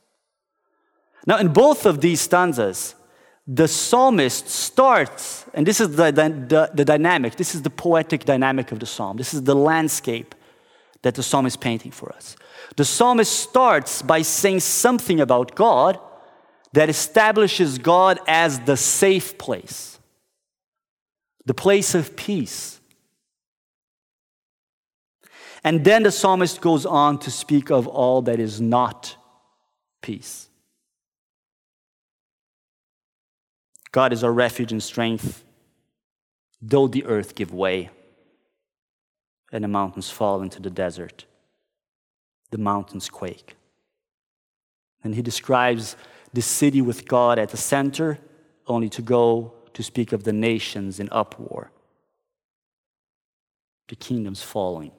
Now, 1.25 1.37
in 1.37 1.49
both 1.49 1.85
of 1.85 2.01
these 2.01 2.19
stanzas, 2.19 2.95
the 3.47 3.67
psalmist 3.67 4.49
starts, 4.49 5.45
and 5.53 5.65
this 5.65 5.79
is 5.79 5.95
the, 5.95 6.11
the, 6.11 6.69
the, 6.73 6.83
dynamic, 6.83 7.37
this 7.37 7.55
is 7.55 7.61
the 7.61 7.69
poetic 7.69 8.25
dynamic 8.25 8.73
of 8.73 8.79
the 8.81 8.85
psalm, 8.85 9.15
this 9.15 9.33
is 9.33 9.43
the 9.43 9.55
landscape 9.55 10.35
that 11.01 11.15
the 11.15 11.23
psalm 11.23 11.45
is 11.45 11.55
painting 11.55 11.91
for 11.91 12.11
us. 12.11 12.35
The 12.75 12.83
psalmist 12.83 13.31
starts 13.31 14.01
by 14.01 14.23
saying 14.23 14.59
something 14.59 15.21
about 15.21 15.55
God 15.55 15.97
that 16.73 16.89
establishes 16.89 17.77
God 17.77 18.19
as 18.27 18.59
the 18.59 18.75
safe 18.75 19.37
place, 19.37 19.97
the 21.45 21.53
place 21.53 21.95
of 21.95 22.17
peace. 22.17 22.81
And 25.63 25.85
then 25.85 26.03
the 26.03 26.11
psalmist 26.11 26.59
goes 26.59 26.85
on 26.85 27.19
to 27.19 27.31
speak 27.31 27.71
of 27.71 27.87
all 27.87 28.21
that 28.23 28.39
is 28.39 28.59
not 28.59 29.15
peace. 30.01 30.46
God 33.91 34.13
is 34.13 34.23
our 34.23 34.31
refuge 34.31 34.71
and 34.71 34.83
strength, 34.83 35.43
though 36.61 36.87
the 36.87 37.05
earth 37.05 37.35
give 37.35 37.53
way 37.53 37.89
and 39.51 39.63
the 39.63 39.67
mountains 39.67 40.09
fall 40.09 40.41
into 40.41 40.61
the 40.61 40.69
desert, 40.69 41.25
the 42.51 42.57
mountains 42.57 43.09
quake. 43.09 43.55
And 45.03 45.15
he 45.15 45.21
describes 45.21 45.95
the 46.33 46.41
city 46.41 46.81
with 46.81 47.07
God 47.07 47.39
at 47.39 47.49
the 47.49 47.57
center, 47.57 48.19
only 48.67 48.89
to 48.89 49.01
go 49.01 49.53
to 49.73 49.83
speak 49.83 50.11
of 50.11 50.23
the 50.23 50.33
nations 50.33 50.99
in 50.99 51.07
uproar, 51.11 51.71
the 53.87 53.95
kingdoms 53.95 54.41
falling. 54.41 54.91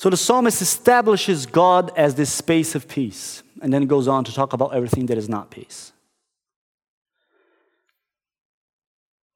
So 0.00 0.08
the 0.08 0.16
psalmist 0.16 0.62
establishes 0.62 1.44
God 1.44 1.92
as 1.94 2.14
this 2.14 2.32
space 2.32 2.74
of 2.74 2.88
peace 2.88 3.42
and 3.60 3.70
then 3.70 3.86
goes 3.86 4.08
on 4.08 4.24
to 4.24 4.32
talk 4.32 4.54
about 4.54 4.72
everything 4.74 5.04
that 5.06 5.18
is 5.18 5.28
not 5.28 5.50
peace. 5.50 5.92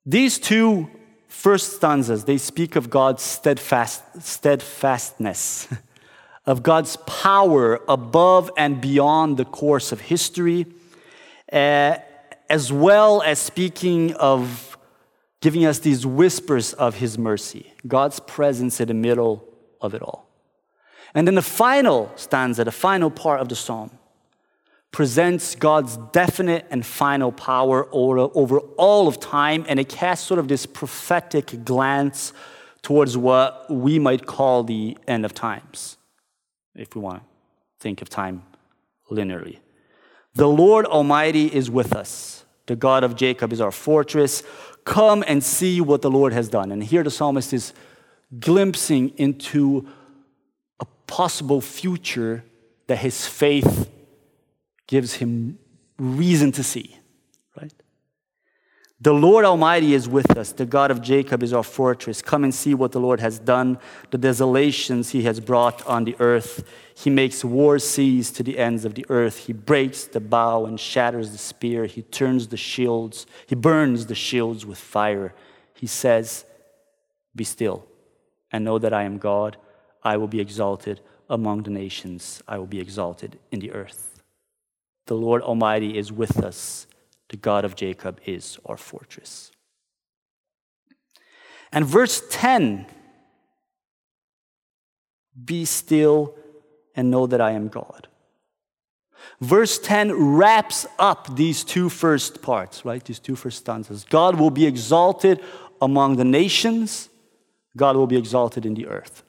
These 0.06 0.38
two 0.38 0.88
first 1.28 1.74
stanzas, 1.74 2.24
they 2.24 2.38
speak 2.38 2.76
of 2.76 2.88
God's 2.88 3.22
steadfast, 3.22 4.04
steadfastness, 4.22 5.68
of 6.46 6.62
God's 6.62 6.96
power 7.04 7.82
above 7.86 8.50
and 8.56 8.80
beyond 8.80 9.36
the 9.36 9.44
course 9.44 9.92
of 9.92 10.00
history, 10.00 10.64
uh, 11.52 11.98
as 12.48 12.72
well 12.72 13.20
as 13.20 13.38
speaking 13.38 14.14
of 14.14 14.78
giving 15.42 15.66
us 15.66 15.80
these 15.80 16.06
whispers 16.06 16.72
of 16.72 16.94
His 16.94 17.18
mercy, 17.18 17.74
God's 17.86 18.18
presence 18.18 18.80
in 18.80 18.88
the 18.88 18.94
middle 18.94 19.46
of 19.82 19.92
it 19.92 20.00
all. 20.00 20.23
And 21.14 21.26
then 21.26 21.34
the 21.36 21.42
final 21.42 22.10
stanza, 22.16 22.64
the 22.64 22.72
final 22.72 23.10
part 23.10 23.40
of 23.40 23.48
the 23.48 23.54
psalm, 23.54 23.90
presents 24.90 25.54
God's 25.56 25.96
definite 26.12 26.66
and 26.70 26.84
final 26.86 27.32
power 27.32 27.88
over, 27.92 28.58
all 28.58 29.08
of 29.08 29.18
time, 29.18 29.64
and 29.68 29.80
it 29.80 29.88
casts 29.88 30.26
sort 30.26 30.38
of 30.38 30.48
this 30.48 30.66
prophetic 30.66 31.64
glance 31.64 32.32
towards 32.82 33.16
what 33.16 33.68
we 33.68 33.98
might 33.98 34.26
call 34.26 34.62
the 34.62 34.96
end 35.08 35.24
of 35.24 35.34
times, 35.34 35.96
if 36.76 36.94
we 36.94 37.00
want 37.00 37.22
to 37.22 37.28
think 37.80 38.02
of 38.02 38.08
time 38.08 38.44
linearly. 39.10 39.58
The 40.34 40.48
Lord 40.48 40.84
Almighty 40.86 41.46
is 41.46 41.70
with 41.70 41.94
us. 41.94 42.44
The 42.66 42.76
God 42.76 43.04
of 43.04 43.16
Jacob 43.16 43.52
is 43.52 43.60
our 43.60 43.72
fortress. 43.72 44.42
Come 44.84 45.24
and 45.26 45.42
see 45.42 45.80
what 45.80 46.02
the 46.02 46.10
Lord 46.10 46.32
has 46.32 46.48
done. 46.48 46.72
And 46.72 46.82
here 46.82 47.02
the 47.02 47.10
psalmist 47.10 47.52
is 47.52 47.72
glimpsing 48.38 49.10
into 49.16 49.88
possible 51.06 51.60
future 51.60 52.44
that 52.86 52.98
his 52.98 53.26
faith 53.26 53.90
gives 54.86 55.14
him 55.14 55.58
reason 55.98 56.52
to 56.52 56.62
see, 56.62 56.96
right? 57.60 57.72
The 59.00 59.12
Lord 59.12 59.44
Almighty 59.44 59.94
is 59.94 60.08
with 60.08 60.36
us. 60.36 60.52
The 60.52 60.66
God 60.66 60.90
of 60.90 61.02
Jacob 61.02 61.42
is 61.42 61.52
our 61.52 61.62
fortress. 61.62 62.22
Come 62.22 62.44
and 62.44 62.54
see 62.54 62.74
what 62.74 62.92
the 62.92 63.00
Lord 63.00 63.20
has 63.20 63.38
done, 63.38 63.78
the 64.10 64.18
desolations 64.18 65.10
he 65.10 65.22
has 65.22 65.40
brought 65.40 65.84
on 65.86 66.04
the 66.04 66.16
earth. 66.20 66.64
He 66.96 67.10
makes 67.10 67.44
war 67.44 67.78
cease 67.78 68.30
to 68.32 68.42
the 68.42 68.58
ends 68.58 68.84
of 68.84 68.94
the 68.94 69.04
earth. 69.08 69.46
He 69.46 69.52
breaks 69.52 70.04
the 70.04 70.20
bow 70.20 70.64
and 70.64 70.78
shatters 70.78 71.32
the 71.32 71.38
spear. 71.38 71.86
He 71.86 72.02
turns 72.02 72.48
the 72.48 72.56
shields. 72.56 73.26
He 73.46 73.54
burns 73.54 74.06
the 74.06 74.14
shields 74.14 74.64
with 74.64 74.78
fire. 74.78 75.34
He 75.74 75.86
says, 75.86 76.44
Be 77.34 77.44
still 77.44 77.86
and 78.52 78.64
know 78.64 78.78
that 78.78 78.92
I 78.92 79.02
am 79.02 79.18
God. 79.18 79.56
I 80.04 80.16
will 80.16 80.28
be 80.28 80.40
exalted 80.40 81.00
among 81.28 81.62
the 81.62 81.70
nations, 81.70 82.42
I 82.46 82.58
will 82.58 82.66
be 82.66 82.80
exalted 82.80 83.38
in 83.50 83.60
the 83.60 83.72
earth. 83.72 84.22
The 85.06 85.14
Lord 85.14 85.42
Almighty 85.42 85.96
is 85.96 86.12
with 86.12 86.42
us. 86.42 86.86
The 87.30 87.36
God 87.36 87.64
of 87.64 87.74
Jacob 87.74 88.20
is 88.26 88.58
our 88.66 88.76
fortress. 88.76 89.50
And 91.72 91.84
verse 91.84 92.22
10 92.30 92.86
Be 95.44 95.64
still 95.64 96.34
and 96.94 97.10
know 97.10 97.26
that 97.26 97.40
I 97.40 97.52
am 97.52 97.68
God. 97.68 98.08
Verse 99.40 99.78
10 99.78 100.36
wraps 100.36 100.86
up 100.98 101.34
these 101.34 101.64
two 101.64 101.88
first 101.88 102.42
parts, 102.42 102.84
right? 102.84 103.04
These 103.04 103.18
two 103.18 103.36
first 103.36 103.58
stanzas. 103.58 104.04
God 104.04 104.38
will 104.38 104.50
be 104.50 104.66
exalted 104.66 105.40
among 105.80 106.16
the 106.16 106.24
nations, 106.24 107.08
God 107.76 107.96
will 107.96 108.06
be 108.06 108.16
exalted 108.16 108.64
in 108.64 108.74
the 108.74 108.86
earth. 108.86 109.22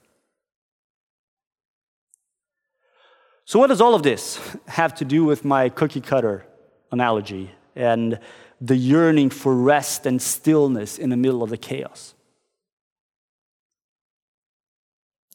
So, 3.45 3.60
what 3.60 3.67
does 3.67 3.79
all 3.79 3.93
of 3.93 4.01
this 4.03 4.39
have 4.67 4.95
to 4.95 5.05
do 5.05 5.23
with 5.23 5.45
my 5.45 5.69
cookie 5.69 6.01
cutter 6.01 6.47
analogy 6.91 7.51
and 7.75 8.19
the 8.60 8.75
yearning 8.75 9.29
for 9.29 9.55
rest 9.55 10.05
and 10.05 10.19
stillness 10.21 10.97
in 10.97 11.12
the 11.12 11.17
middle 11.17 11.43
of 11.43 11.51
the 11.51 11.58
chaos? 11.58 12.15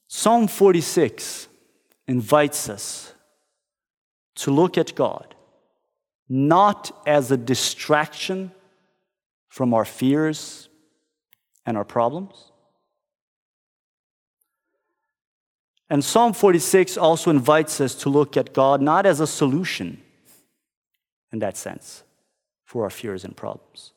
Psalm 0.09 0.49
46 0.49 1.47
invites 2.09 2.69
us 2.69 3.15
to 4.35 4.51
look 4.51 4.77
at 4.77 4.95
God 4.97 5.37
not 6.29 7.03
as 7.07 7.31
a 7.31 7.37
distraction 7.37 8.53
from 9.49 9.75
our 9.75 9.85
fears 9.85 10.69
and 11.67 11.77
our 11.77 11.85
problems, 11.85 12.50
And 15.91 16.05
Psalm 16.05 16.33
46 16.33 16.97
also 16.97 17.31
invites 17.31 17.81
us 17.81 17.97
to 17.97 18.09
look 18.09 18.37
at 18.37 18.53
God 18.55 18.81
not 18.81 19.07
as 19.07 19.19
a 19.19 19.27
solution 19.27 20.01
in 21.33 21.41
that 21.41 21.57
sense 21.57 22.05
for 22.65 22.85
our 22.85 22.91
fears 22.91 23.25
and 23.25 23.37
problems, 23.37 23.93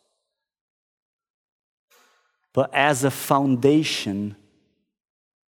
but 2.51 2.73
as 2.73 3.03
a 3.03 3.12
foundation 3.12 4.36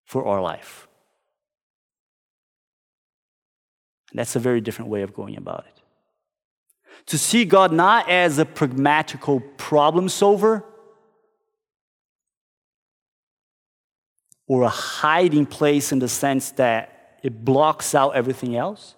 for 0.03 0.25
our 0.25 0.41
life. 0.41 0.87
And 4.11 4.19
that's 4.19 4.35
a 4.35 4.39
very 4.39 4.59
different 4.59 4.91
way 4.91 5.01
of 5.01 5.13
going 5.13 5.37
about 5.37 5.65
it. 5.65 5.81
To 7.07 7.17
see 7.17 7.45
God 7.45 7.71
not 7.71 8.09
as 8.09 8.37
a 8.37 8.45
pragmatical 8.45 9.39
problem 9.39 10.09
solver 10.09 10.65
or 14.53 14.61
a 14.61 14.69
hiding 14.69 15.47
place 15.47 15.91
in 15.91 15.97
the 15.97 16.07
sense 16.07 16.51
that 16.51 17.17
it 17.23 17.43
blocks 17.43 17.95
out 17.95 18.15
everything 18.15 18.55
else, 18.55 18.93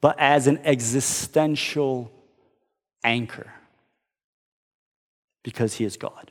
but 0.00 0.16
as 0.16 0.46
an 0.46 0.58
existential 0.58 2.08
anchor 3.02 3.52
because 5.42 5.74
He 5.74 5.84
is 5.84 5.96
God. 5.96 6.30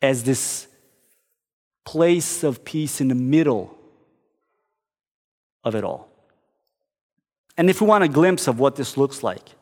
As 0.00 0.22
this 0.22 0.68
place 1.84 2.44
of 2.44 2.64
peace 2.64 3.00
in 3.00 3.08
the 3.08 3.16
middle 3.16 3.76
of 5.64 5.74
it 5.74 5.82
all. 5.82 6.08
And 7.56 7.68
if 7.68 7.80
we 7.80 7.88
want 7.88 8.04
a 8.04 8.08
glimpse 8.08 8.46
of 8.46 8.60
what 8.60 8.76
this 8.76 8.96
looks 8.96 9.24
like, 9.24 9.56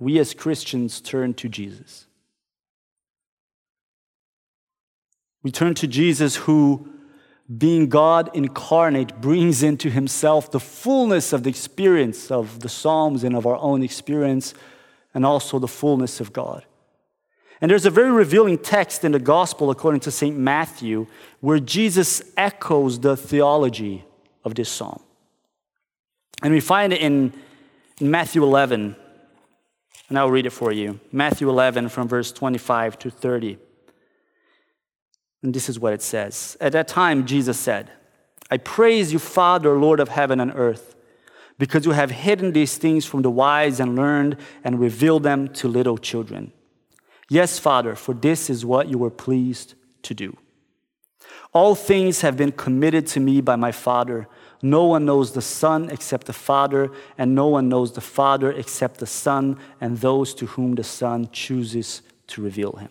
we 0.00 0.18
as 0.18 0.34
Christians 0.34 1.00
turn 1.00 1.34
to 1.34 1.48
Jesus. 1.48 2.07
We 5.48 5.52
turn 5.52 5.72
to 5.76 5.86
Jesus, 5.86 6.36
who, 6.36 6.86
being 7.56 7.88
God 7.88 8.28
incarnate, 8.34 9.18
brings 9.18 9.62
into 9.62 9.88
himself 9.88 10.50
the 10.50 10.60
fullness 10.60 11.32
of 11.32 11.42
the 11.42 11.48
experience 11.48 12.30
of 12.30 12.60
the 12.60 12.68
Psalms 12.68 13.24
and 13.24 13.34
of 13.34 13.46
our 13.46 13.56
own 13.56 13.82
experience, 13.82 14.52
and 15.14 15.24
also 15.24 15.58
the 15.58 15.66
fullness 15.66 16.20
of 16.20 16.34
God. 16.34 16.66
And 17.62 17.70
there's 17.70 17.86
a 17.86 17.90
very 17.90 18.10
revealing 18.10 18.58
text 18.58 19.04
in 19.04 19.12
the 19.12 19.18
gospel, 19.18 19.70
according 19.70 20.00
to 20.00 20.10
St. 20.10 20.36
Matthew, 20.36 21.06
where 21.40 21.58
Jesus 21.58 22.20
echoes 22.36 23.00
the 23.00 23.16
theology 23.16 24.04
of 24.44 24.54
this 24.54 24.68
psalm. 24.68 25.02
And 26.42 26.52
we 26.52 26.60
find 26.60 26.92
it 26.92 27.00
in, 27.00 27.32
Matthew 28.02 28.42
11, 28.42 28.94
and 30.10 30.18
I'll 30.18 30.30
read 30.30 30.44
it 30.44 30.50
for 30.50 30.72
you. 30.72 31.00
Matthew 31.10 31.48
11, 31.48 31.88
from 31.88 32.06
verse 32.06 32.32
25 32.32 32.98
to 32.98 33.10
30. 33.10 33.56
And 35.42 35.54
this 35.54 35.68
is 35.68 35.78
what 35.78 35.92
it 35.92 36.02
says. 36.02 36.56
At 36.60 36.72
that 36.72 36.88
time, 36.88 37.26
Jesus 37.26 37.58
said, 37.58 37.90
I 38.50 38.56
praise 38.56 39.12
you, 39.12 39.18
Father, 39.18 39.78
Lord 39.78 40.00
of 40.00 40.08
heaven 40.08 40.40
and 40.40 40.52
earth, 40.54 40.96
because 41.58 41.84
you 41.84 41.92
have 41.92 42.10
hidden 42.10 42.52
these 42.52 42.76
things 42.78 43.04
from 43.04 43.22
the 43.22 43.30
wise 43.30 43.78
and 43.80 43.94
learned 43.94 44.36
and 44.64 44.80
revealed 44.80 45.22
them 45.22 45.48
to 45.54 45.68
little 45.68 45.98
children. 45.98 46.52
Yes, 47.28 47.58
Father, 47.58 47.94
for 47.94 48.14
this 48.14 48.48
is 48.48 48.64
what 48.64 48.88
you 48.88 48.96
were 48.98 49.10
pleased 49.10 49.74
to 50.02 50.14
do. 50.14 50.36
All 51.52 51.74
things 51.74 52.22
have 52.22 52.36
been 52.36 52.52
committed 52.52 53.06
to 53.08 53.20
me 53.20 53.40
by 53.40 53.56
my 53.56 53.72
Father. 53.72 54.28
No 54.62 54.84
one 54.84 55.04
knows 55.04 55.32
the 55.32 55.42
Son 55.42 55.90
except 55.90 56.26
the 56.26 56.32
Father, 56.32 56.90
and 57.16 57.34
no 57.34 57.48
one 57.48 57.68
knows 57.68 57.92
the 57.92 58.00
Father 58.00 58.50
except 58.52 58.98
the 58.98 59.06
Son 59.06 59.58
and 59.80 59.98
those 59.98 60.34
to 60.34 60.46
whom 60.46 60.74
the 60.74 60.84
Son 60.84 61.28
chooses 61.32 62.02
to 62.28 62.42
reveal 62.42 62.72
him. 62.72 62.90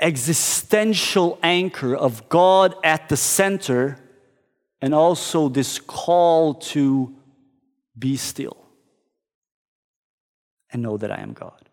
existential 0.00 1.38
anchor 1.42 1.94
of 1.94 2.28
God 2.28 2.74
at 2.82 3.08
the 3.08 3.16
center 3.16 3.98
and 4.80 4.94
also 4.94 5.48
this 5.48 5.78
call 5.78 6.54
to 6.54 7.14
be 7.98 8.16
still 8.16 8.56
and 10.72 10.82
know 10.82 10.96
that 10.96 11.10
I 11.10 11.20
am 11.20 11.32
God. 11.32 11.68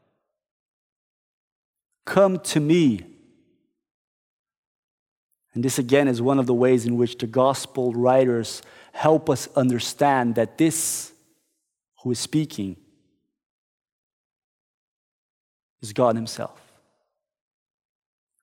Come 2.05 2.39
to 2.39 2.59
me. 2.59 3.05
And 5.53 5.63
this 5.63 5.79
again 5.79 6.07
is 6.07 6.21
one 6.21 6.39
of 6.39 6.45
the 6.45 6.53
ways 6.53 6.85
in 6.85 6.97
which 6.97 7.17
the 7.17 7.27
gospel 7.27 7.93
writers 7.93 8.61
help 8.91 9.29
us 9.29 9.47
understand 9.55 10.35
that 10.35 10.57
this 10.57 11.11
who 12.03 12.11
is 12.11 12.19
speaking 12.19 12.77
is 15.81 15.93
God 15.93 16.15
Himself. 16.15 16.66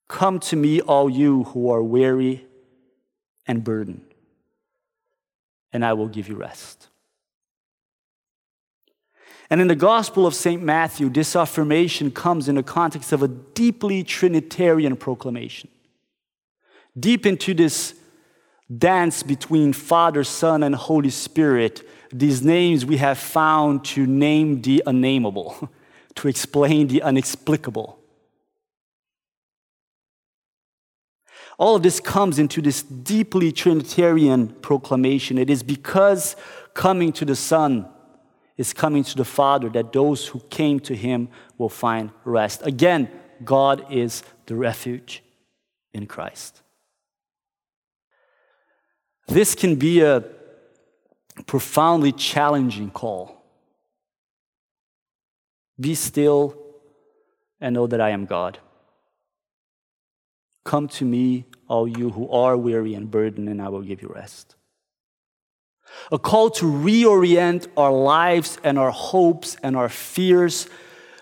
Come 0.08 0.38
to 0.40 0.56
me, 0.56 0.80
all 0.80 1.08
you 1.08 1.44
who 1.44 1.70
are 1.70 1.82
weary 1.82 2.44
and 3.46 3.64
burdened, 3.64 4.04
and 5.72 5.84
I 5.84 5.92
will 5.94 6.08
give 6.08 6.28
you 6.28 6.36
rest. 6.36 6.88
And 9.50 9.60
in 9.60 9.68
the 9.68 9.76
Gospel 9.76 10.26
of 10.26 10.34
St. 10.34 10.62
Matthew, 10.62 11.08
this 11.10 11.36
affirmation 11.36 12.10
comes 12.10 12.48
in 12.48 12.54
the 12.54 12.62
context 12.62 13.12
of 13.12 13.22
a 13.22 13.28
deeply 13.28 14.02
Trinitarian 14.02 14.96
proclamation. 14.96 15.68
Deep 16.98 17.26
into 17.26 17.54
this 17.54 17.94
dance 18.78 19.22
between 19.22 19.72
Father, 19.72 20.24
Son, 20.24 20.62
and 20.62 20.74
Holy 20.74 21.10
Spirit, 21.10 21.86
these 22.10 22.42
names 22.42 22.86
we 22.86 22.96
have 22.96 23.18
found 23.18 23.84
to 23.84 24.06
name 24.06 24.62
the 24.62 24.82
unnameable, 24.86 25.68
to 26.14 26.28
explain 26.28 26.88
the 26.88 27.02
inexplicable. 27.04 27.98
All 31.58 31.76
of 31.76 31.82
this 31.82 32.00
comes 32.00 32.38
into 32.38 32.60
this 32.60 32.82
deeply 32.82 33.52
Trinitarian 33.52 34.48
proclamation. 34.48 35.38
It 35.38 35.50
is 35.50 35.62
because 35.62 36.36
coming 36.74 37.12
to 37.12 37.24
the 37.24 37.36
Son 37.36 37.88
is 38.56 38.72
coming 38.72 39.04
to 39.04 39.16
the 39.16 39.24
Father 39.24 39.68
that 39.70 39.92
those 39.92 40.26
who 40.28 40.40
came 40.50 40.80
to 40.80 40.94
Him 40.94 41.28
will 41.58 41.68
find 41.68 42.10
rest. 42.24 42.66
Again, 42.66 43.08
God 43.44 43.86
is 43.90 44.22
the 44.46 44.54
refuge 44.54 45.22
in 45.92 46.06
Christ. 46.06 46.62
This 49.26 49.54
can 49.54 49.76
be 49.76 50.02
a 50.02 50.24
profoundly 51.46 52.12
challenging 52.12 52.90
call. 52.90 53.42
Be 55.80 55.94
still 55.94 56.56
and 57.60 57.74
know 57.74 57.86
that 57.86 58.00
I 58.00 58.10
am 58.10 58.26
God. 58.26 58.58
Come 60.64 60.88
to 60.88 61.04
me, 61.04 61.44
all 61.68 61.86
you 61.86 62.10
who 62.10 62.28
are 62.30 62.56
weary 62.56 62.94
and 62.94 63.10
burdened, 63.10 63.48
and 63.48 63.60
I 63.60 63.68
will 63.68 63.82
give 63.82 64.02
you 64.02 64.08
rest. 64.14 64.56
A 66.10 66.18
call 66.18 66.50
to 66.50 66.64
reorient 66.64 67.68
our 67.76 67.92
lives 67.92 68.58
and 68.64 68.78
our 68.78 68.90
hopes 68.90 69.56
and 69.62 69.76
our 69.76 69.88
fears 69.88 70.68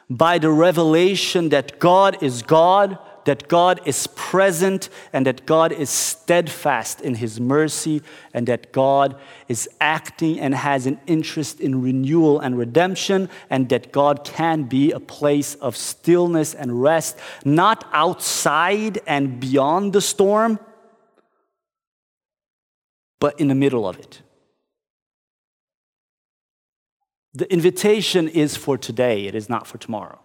by 0.09 0.39
the 0.39 0.51
revelation 0.51 1.49
that 1.51 1.79
God 1.79 2.23
is 2.23 2.43
God 2.43 2.99
that 3.25 3.49
God 3.49 3.81
is 3.85 4.07
present 4.09 4.89
and 5.13 5.27
that 5.27 5.47
God 5.47 5.73
is 5.73 5.91
steadfast 5.91 7.01
in 7.01 7.15
his 7.15 7.41
mercy 7.41 8.03
and 8.35 8.47
that 8.49 8.73
God 8.73 9.19
is 9.49 9.69
acting 9.81 10.41
and 10.41 10.55
has 10.55 10.87
an 10.87 11.01
interest 11.07 11.61
in 11.61 11.83
renewal 11.83 12.41
and 12.41 12.59
redemption 12.59 13.29
and 13.51 13.69
that 13.69 13.93
God 13.93 14.25
can 14.25 14.65
be 14.65 14.93
a 14.93 15.01
place 15.01 15.55
of 15.57 15.77
stillness 15.77 16.55
and 16.55 16.83
rest, 16.83 17.19
not 17.45 17.89
outside 17.93 19.01
and 19.07 19.39
beyond 19.41 19.93
the 19.93 20.01
storm, 20.01 20.59
but 23.21 23.39
in 23.39 23.49
the 23.49 23.55
middle 23.55 23.87
of 23.87 23.99
it. 23.99 24.23
The 27.35 27.51
invitation 27.51 28.29
is 28.29 28.57
for 28.57 28.77
today, 28.77 29.27
it 29.27 29.35
is 29.35 29.49
not 29.49 29.67
for 29.67 29.79
tomorrow. 29.79 30.21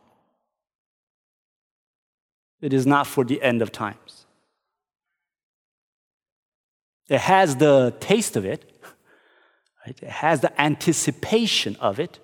It 2.61 2.73
is 2.73 2.85
not 2.85 3.07
for 3.07 3.23
the 3.23 3.41
end 3.41 3.61
of 3.61 3.71
times. 3.71 4.25
It 7.09 7.19
has 7.19 7.55
the 7.55 7.95
taste 7.99 8.35
of 8.35 8.45
it, 8.45 8.71
right? 9.85 9.97
it 10.01 10.09
has 10.09 10.41
the 10.41 10.59
anticipation 10.59 11.75
of 11.77 11.99
it, 11.99 12.19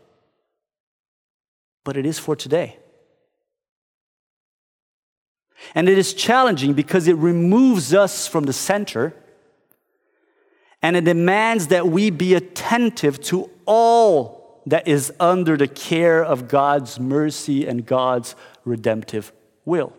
but 1.83 1.95
it 1.95 2.05
is 2.05 2.19
for 2.19 2.35
today. 2.35 2.77
And 5.75 5.87
it 5.87 5.97
is 5.97 6.13
challenging 6.13 6.73
because 6.73 7.07
it 7.07 7.15
removes 7.15 7.93
us 7.93 8.27
from 8.27 8.43
the 8.43 8.53
center 8.53 9.13
and 10.81 10.97
it 10.97 11.05
demands 11.05 11.67
that 11.67 11.87
we 11.87 12.09
be 12.09 12.33
attentive 12.33 13.21
to 13.23 13.49
all 13.65 14.61
that 14.65 14.85
is 14.85 15.13
under 15.19 15.55
the 15.55 15.67
care 15.67 16.23
of 16.23 16.49
God's 16.49 16.99
mercy 16.99 17.65
and 17.65 17.85
God's 17.85 18.35
redemptive 18.65 19.31
will. 19.63 19.93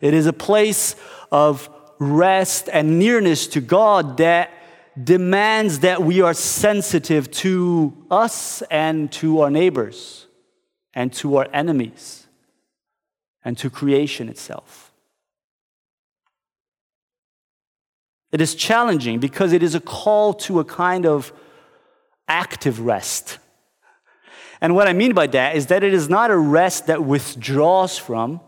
It 0.00 0.14
is 0.14 0.26
a 0.26 0.32
place 0.32 0.96
of 1.30 1.68
rest 1.98 2.68
and 2.72 2.98
nearness 2.98 3.46
to 3.48 3.60
God 3.60 4.18
that 4.18 4.50
demands 5.02 5.80
that 5.80 6.02
we 6.02 6.20
are 6.22 6.34
sensitive 6.34 7.30
to 7.30 7.96
us 8.10 8.62
and 8.70 9.10
to 9.12 9.40
our 9.40 9.50
neighbors 9.50 10.26
and 10.94 11.12
to 11.14 11.36
our 11.36 11.48
enemies 11.52 12.26
and 13.44 13.56
to 13.58 13.70
creation 13.70 14.28
itself. 14.28 14.92
It 18.32 18.40
is 18.40 18.54
challenging 18.54 19.20
because 19.20 19.52
it 19.52 19.62
is 19.62 19.74
a 19.74 19.80
call 19.80 20.34
to 20.34 20.60
a 20.60 20.64
kind 20.64 21.06
of 21.06 21.32
active 22.28 22.80
rest. 22.80 23.38
And 24.60 24.74
what 24.74 24.88
I 24.88 24.92
mean 24.92 25.14
by 25.14 25.26
that 25.28 25.56
is 25.56 25.66
that 25.66 25.84
it 25.84 25.94
is 25.94 26.08
not 26.08 26.30
a 26.30 26.36
rest 26.36 26.86
that 26.86 27.04
withdraws 27.04 27.98
from 27.98 28.40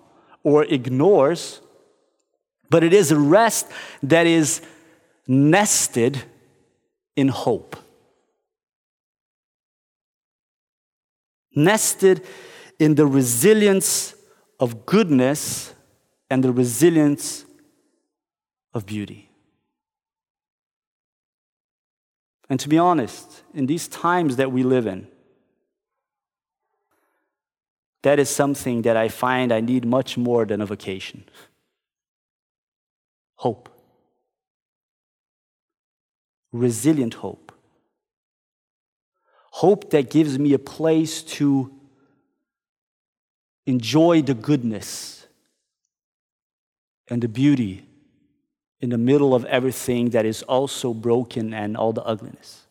or 0.49 0.65
ignores, 0.65 1.61
but 2.71 2.83
it 2.83 2.95
is 2.95 3.13
a 3.13 3.19
rest 3.19 3.67
that 4.03 4.27
is 4.27 4.63
nested 5.27 6.23
in 7.17 7.29
hope. 7.29 7.77
Nested 11.55 12.25
in 12.79 12.95
the 12.95 13.07
resilience 13.07 14.15
of 14.59 14.87
goodness 14.87 15.75
and 16.31 16.43
the 16.43 16.53
resilience 16.53 17.45
of 18.73 18.87
beauty. 18.87 19.31
And 22.49 22.59
to 22.61 22.69
be 22.69 22.79
honest, 22.79 23.43
in 23.53 23.67
these 23.67 23.89
times 23.89 24.37
that 24.37 24.51
we 24.51 24.63
live 24.63 24.87
in, 24.87 25.09
that 28.09 28.19
is 28.19 28.31
something 28.31 28.81
that 28.81 28.97
I 28.97 29.09
find 29.09 29.53
I 29.53 29.61
need 29.61 29.85
much 29.85 30.17
more 30.17 30.47
than 30.47 30.63
a 30.63 30.67
vacation. 30.67 31.25
Hope. 33.35 33.69
Resilient 36.51 37.13
hope. 37.13 37.53
Hope 39.51 39.91
that 39.91 40.09
gives 40.09 40.39
me 40.39 40.55
a 40.55 40.59
place 40.59 41.23
to 41.37 41.71
enjoy 43.67 44.23
the 44.23 44.33
goodness 44.33 45.27
and 47.09 47.21
the 47.21 47.29
beauty 47.29 47.85
in 48.81 48.89
the 48.89 48.97
middle 48.97 49.35
of 49.35 49.45
everything 49.45 50.09
that 50.17 50.25
is 50.25 50.43
also 50.45 50.95
broken 50.95 51.53
and 51.53 51.77
all 51.77 51.93
the 51.93 52.05
ugliness. 52.05 52.63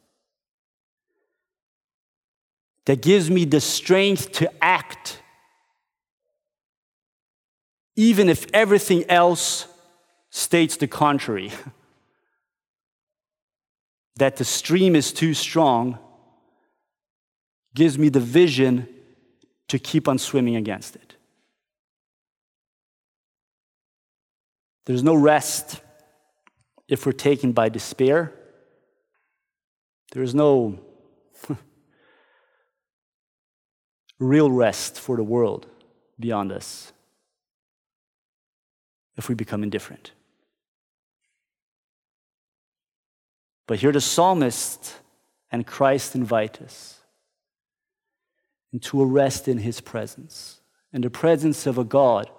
That 2.85 3.03
gives 3.03 3.29
me 3.29 3.45
the 3.45 3.61
strength 3.61 4.31
to 4.31 4.51
act, 4.63 5.21
even 7.97 8.29
if 8.29 8.45
everything 8.53 9.03
else 9.09 9.67
states 10.29 10.77
the 10.77 10.87
contrary. 10.87 11.51
that 14.17 14.37
the 14.37 14.45
stream 14.45 14.95
is 14.95 15.11
too 15.11 15.33
strong 15.33 15.99
gives 17.75 17.97
me 17.97 18.09
the 18.09 18.19
vision 18.19 18.87
to 19.67 19.77
keep 19.77 20.07
on 20.07 20.17
swimming 20.17 20.55
against 20.55 20.95
it. 20.95 21.15
There's 24.85 25.03
no 25.03 25.13
rest 25.13 25.81
if 26.87 27.05
we're 27.05 27.11
taken 27.11 27.51
by 27.51 27.69
despair. 27.69 28.33
There's 30.13 30.33
no 30.33 30.79
real 34.19 34.49
rest 34.49 34.99
for 34.99 35.17
the 35.17 35.23
world 35.23 35.67
beyond 36.19 36.51
us 36.51 36.93
if 39.17 39.27
we 39.27 39.35
become 39.35 39.63
indifferent. 39.63 40.11
But 43.65 43.79
here 43.79 43.91
the 43.91 43.99
psalmist 43.99 44.95
and 45.51 45.67
Christ 45.67 46.15
invite 46.15 46.61
us 46.61 47.01
into 48.71 49.01
a 49.01 49.05
rest 49.05 49.47
in 49.47 49.57
his 49.57 49.81
presence, 49.81 50.61
in 50.93 51.01
the 51.01 51.09
presence 51.09 51.65
of 51.65 51.77
a 51.77 51.83
God 51.83 52.29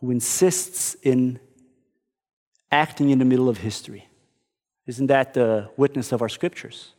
who 0.00 0.10
insists 0.10 0.94
in 1.02 1.40
acting 2.70 3.10
in 3.10 3.18
the 3.18 3.24
middle 3.24 3.48
of 3.48 3.58
history. 3.58 4.08
Isn't 4.86 5.06
that 5.06 5.34
the 5.34 5.70
witness 5.76 6.12
of 6.12 6.20
our 6.22 6.28
scriptures? 6.28 6.92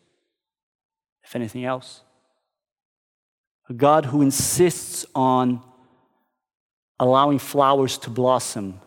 If 1.24 1.36
anything 1.36 1.66
else. 1.66 2.02
A 3.70 3.74
God 3.74 4.06
who 4.06 4.22
insists 4.22 5.06
on 5.16 5.64
allowing 7.00 7.40
flowers 7.40 7.98
to 8.00 8.10
blossom 8.10 8.80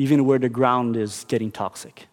even 0.00 0.24
where 0.24 0.38
the 0.38 0.48
ground 0.48 0.96
is 0.96 1.26
getting 1.28 1.50
toxic, 1.50 2.06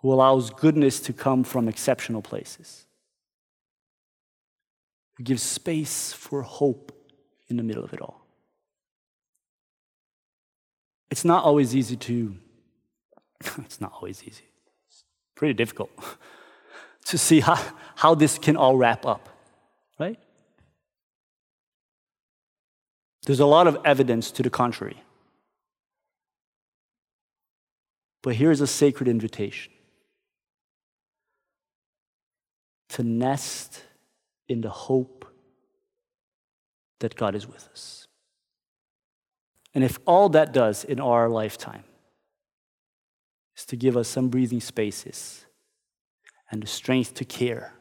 who 0.00 0.10
allows 0.12 0.48
goodness 0.48 0.98
to 1.00 1.12
come 1.12 1.44
from 1.44 1.68
exceptional 1.68 2.22
places, 2.22 2.86
who 5.16 5.24
gives 5.24 5.42
space 5.42 6.14
for 6.14 6.40
hope 6.40 6.90
in 7.48 7.58
the 7.58 7.62
middle 7.62 7.84
of 7.84 7.92
it 7.92 8.00
all. 8.00 8.24
It's 11.10 11.24
not 11.24 11.44
always 11.44 11.76
easy 11.76 11.96
to, 11.96 12.36
it's 13.58 13.80
not 13.80 13.92
always 13.92 14.22
easy. 14.24 14.44
It's 14.88 15.04
pretty 15.34 15.52
difficult 15.52 15.90
to 17.04 17.18
see 17.18 17.40
how, 17.40 17.62
how 17.94 18.14
this 18.14 18.38
can 18.38 18.56
all 18.56 18.76
wrap 18.76 19.04
up, 19.04 19.28
right? 19.98 20.18
There's 23.26 23.40
a 23.40 23.46
lot 23.46 23.66
of 23.66 23.78
evidence 23.84 24.30
to 24.30 24.42
the 24.42 24.50
contrary. 24.50 25.02
But 28.22 28.36
here's 28.36 28.60
a 28.60 28.66
sacred 28.66 29.08
invitation 29.08 29.72
to 32.88 33.02
nest 33.02 33.82
in 34.48 34.60
the 34.60 34.70
hope 34.70 35.24
that 37.00 37.16
God 37.16 37.34
is 37.34 37.46
with 37.46 37.68
us. 37.72 38.06
And 39.74 39.84
if 39.84 39.98
all 40.06 40.28
that 40.30 40.52
does 40.52 40.84
in 40.84 41.00
our 41.00 41.28
lifetime 41.28 41.84
is 43.56 43.64
to 43.66 43.76
give 43.76 43.96
us 43.96 44.08
some 44.08 44.28
breathing 44.28 44.60
spaces 44.60 45.44
and 46.50 46.62
the 46.62 46.66
strength 46.66 47.14
to 47.14 47.24
care, 47.24 47.74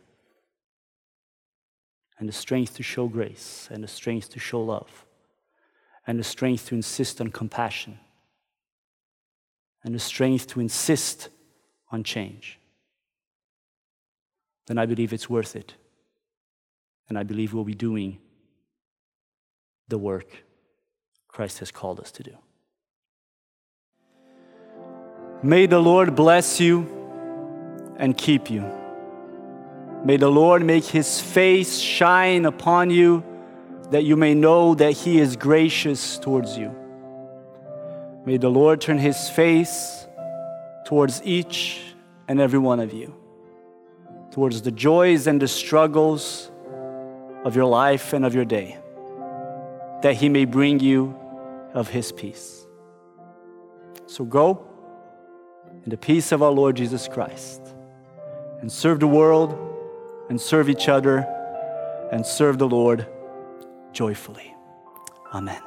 and 2.18 2.28
the 2.28 2.34
strength 2.34 2.76
to 2.76 2.84
show 2.84 3.08
grace, 3.08 3.68
and 3.72 3.84
the 3.84 3.88
strength 3.88 4.30
to 4.30 4.40
show 4.40 4.62
love, 4.62 5.05
and 6.08 6.20
the 6.20 6.24
strength 6.24 6.68
to 6.68 6.76
insist 6.76 7.20
on 7.20 7.30
compassion 7.30 8.00
and 9.84 9.94
the 9.94 10.00
strength 10.00 10.48
to 10.48 10.60
insist 10.60 11.30
on 11.92 12.04
change, 12.04 12.60
then 14.68 14.78
I 14.78 14.86
believe 14.86 15.14
it's 15.14 15.30
worth 15.30 15.56
it. 15.56 15.76
And 17.08 17.20
I 17.20 17.24
believe 17.24 17.54
we'll 17.54 17.64
be 17.64 17.76
doing 17.76 18.18
the 19.88 20.00
work 20.00 20.44
Christ 21.28 21.60
has 21.60 21.70
called 21.70 22.00
us 22.00 22.12
to 22.14 22.24
do. 22.24 22.36
May 25.44 25.68
the 25.68 25.80
Lord 25.80 26.16
bless 26.16 26.60
you 26.60 26.90
and 27.98 28.18
keep 28.18 28.50
you. 28.50 28.66
May 30.04 30.18
the 30.18 30.32
Lord 30.32 30.64
make 30.64 30.86
his 30.86 31.22
face 31.22 31.78
shine 31.78 32.46
upon 32.46 32.90
you 32.90 33.24
that 33.92 34.04
you 34.04 34.16
may 34.16 34.34
know 34.34 34.76
that 34.76 34.92
he 34.92 35.20
is 35.20 35.36
gracious 35.36 36.18
towards 36.18 36.58
you. 36.58 36.74
May 38.26 38.38
the 38.38 38.50
Lord 38.50 38.82
turn 38.82 38.98
his 38.98 39.30
face 39.30 40.08
towards 40.86 41.22
each 41.24 41.82
and 42.28 42.40
every 42.40 42.60
one 42.60 42.80
of 42.80 42.94
you, 42.94 43.14
towards 44.32 44.62
the 44.62 44.72
joys 44.72 45.28
and 45.28 45.42
the 45.42 45.48
struggles 45.48 46.52
of 47.44 47.56
your 47.56 47.66
life 47.66 48.14
and 48.14 48.26
of 48.26 48.34
your 48.34 48.46
day, 48.46 48.78
that 50.02 50.16
he 50.16 50.30
may 50.30 50.46
bring 50.46 50.80
you 50.80 51.16
of 51.74 51.90
his 51.90 52.12
peace. 52.12 52.66
So 54.08 54.26
go 54.26 54.66
in 55.84 55.90
the 55.90 55.98
peace 55.98 56.32
of 56.32 56.42
our 56.42 56.52
Lord 56.52 56.76
Jesus 56.76 57.08
Christ 57.08 57.62
and 58.62 58.72
serve 58.72 59.00
the 59.00 59.08
world 59.08 59.56
and 60.30 60.42
serve 60.42 60.70
each 60.70 60.90
other 60.90 61.20
and 62.12 62.26
serve 62.26 62.58
the 62.58 62.68
Lord 62.68 63.06
joyfully. 63.96 64.54
Amen. 65.34 65.65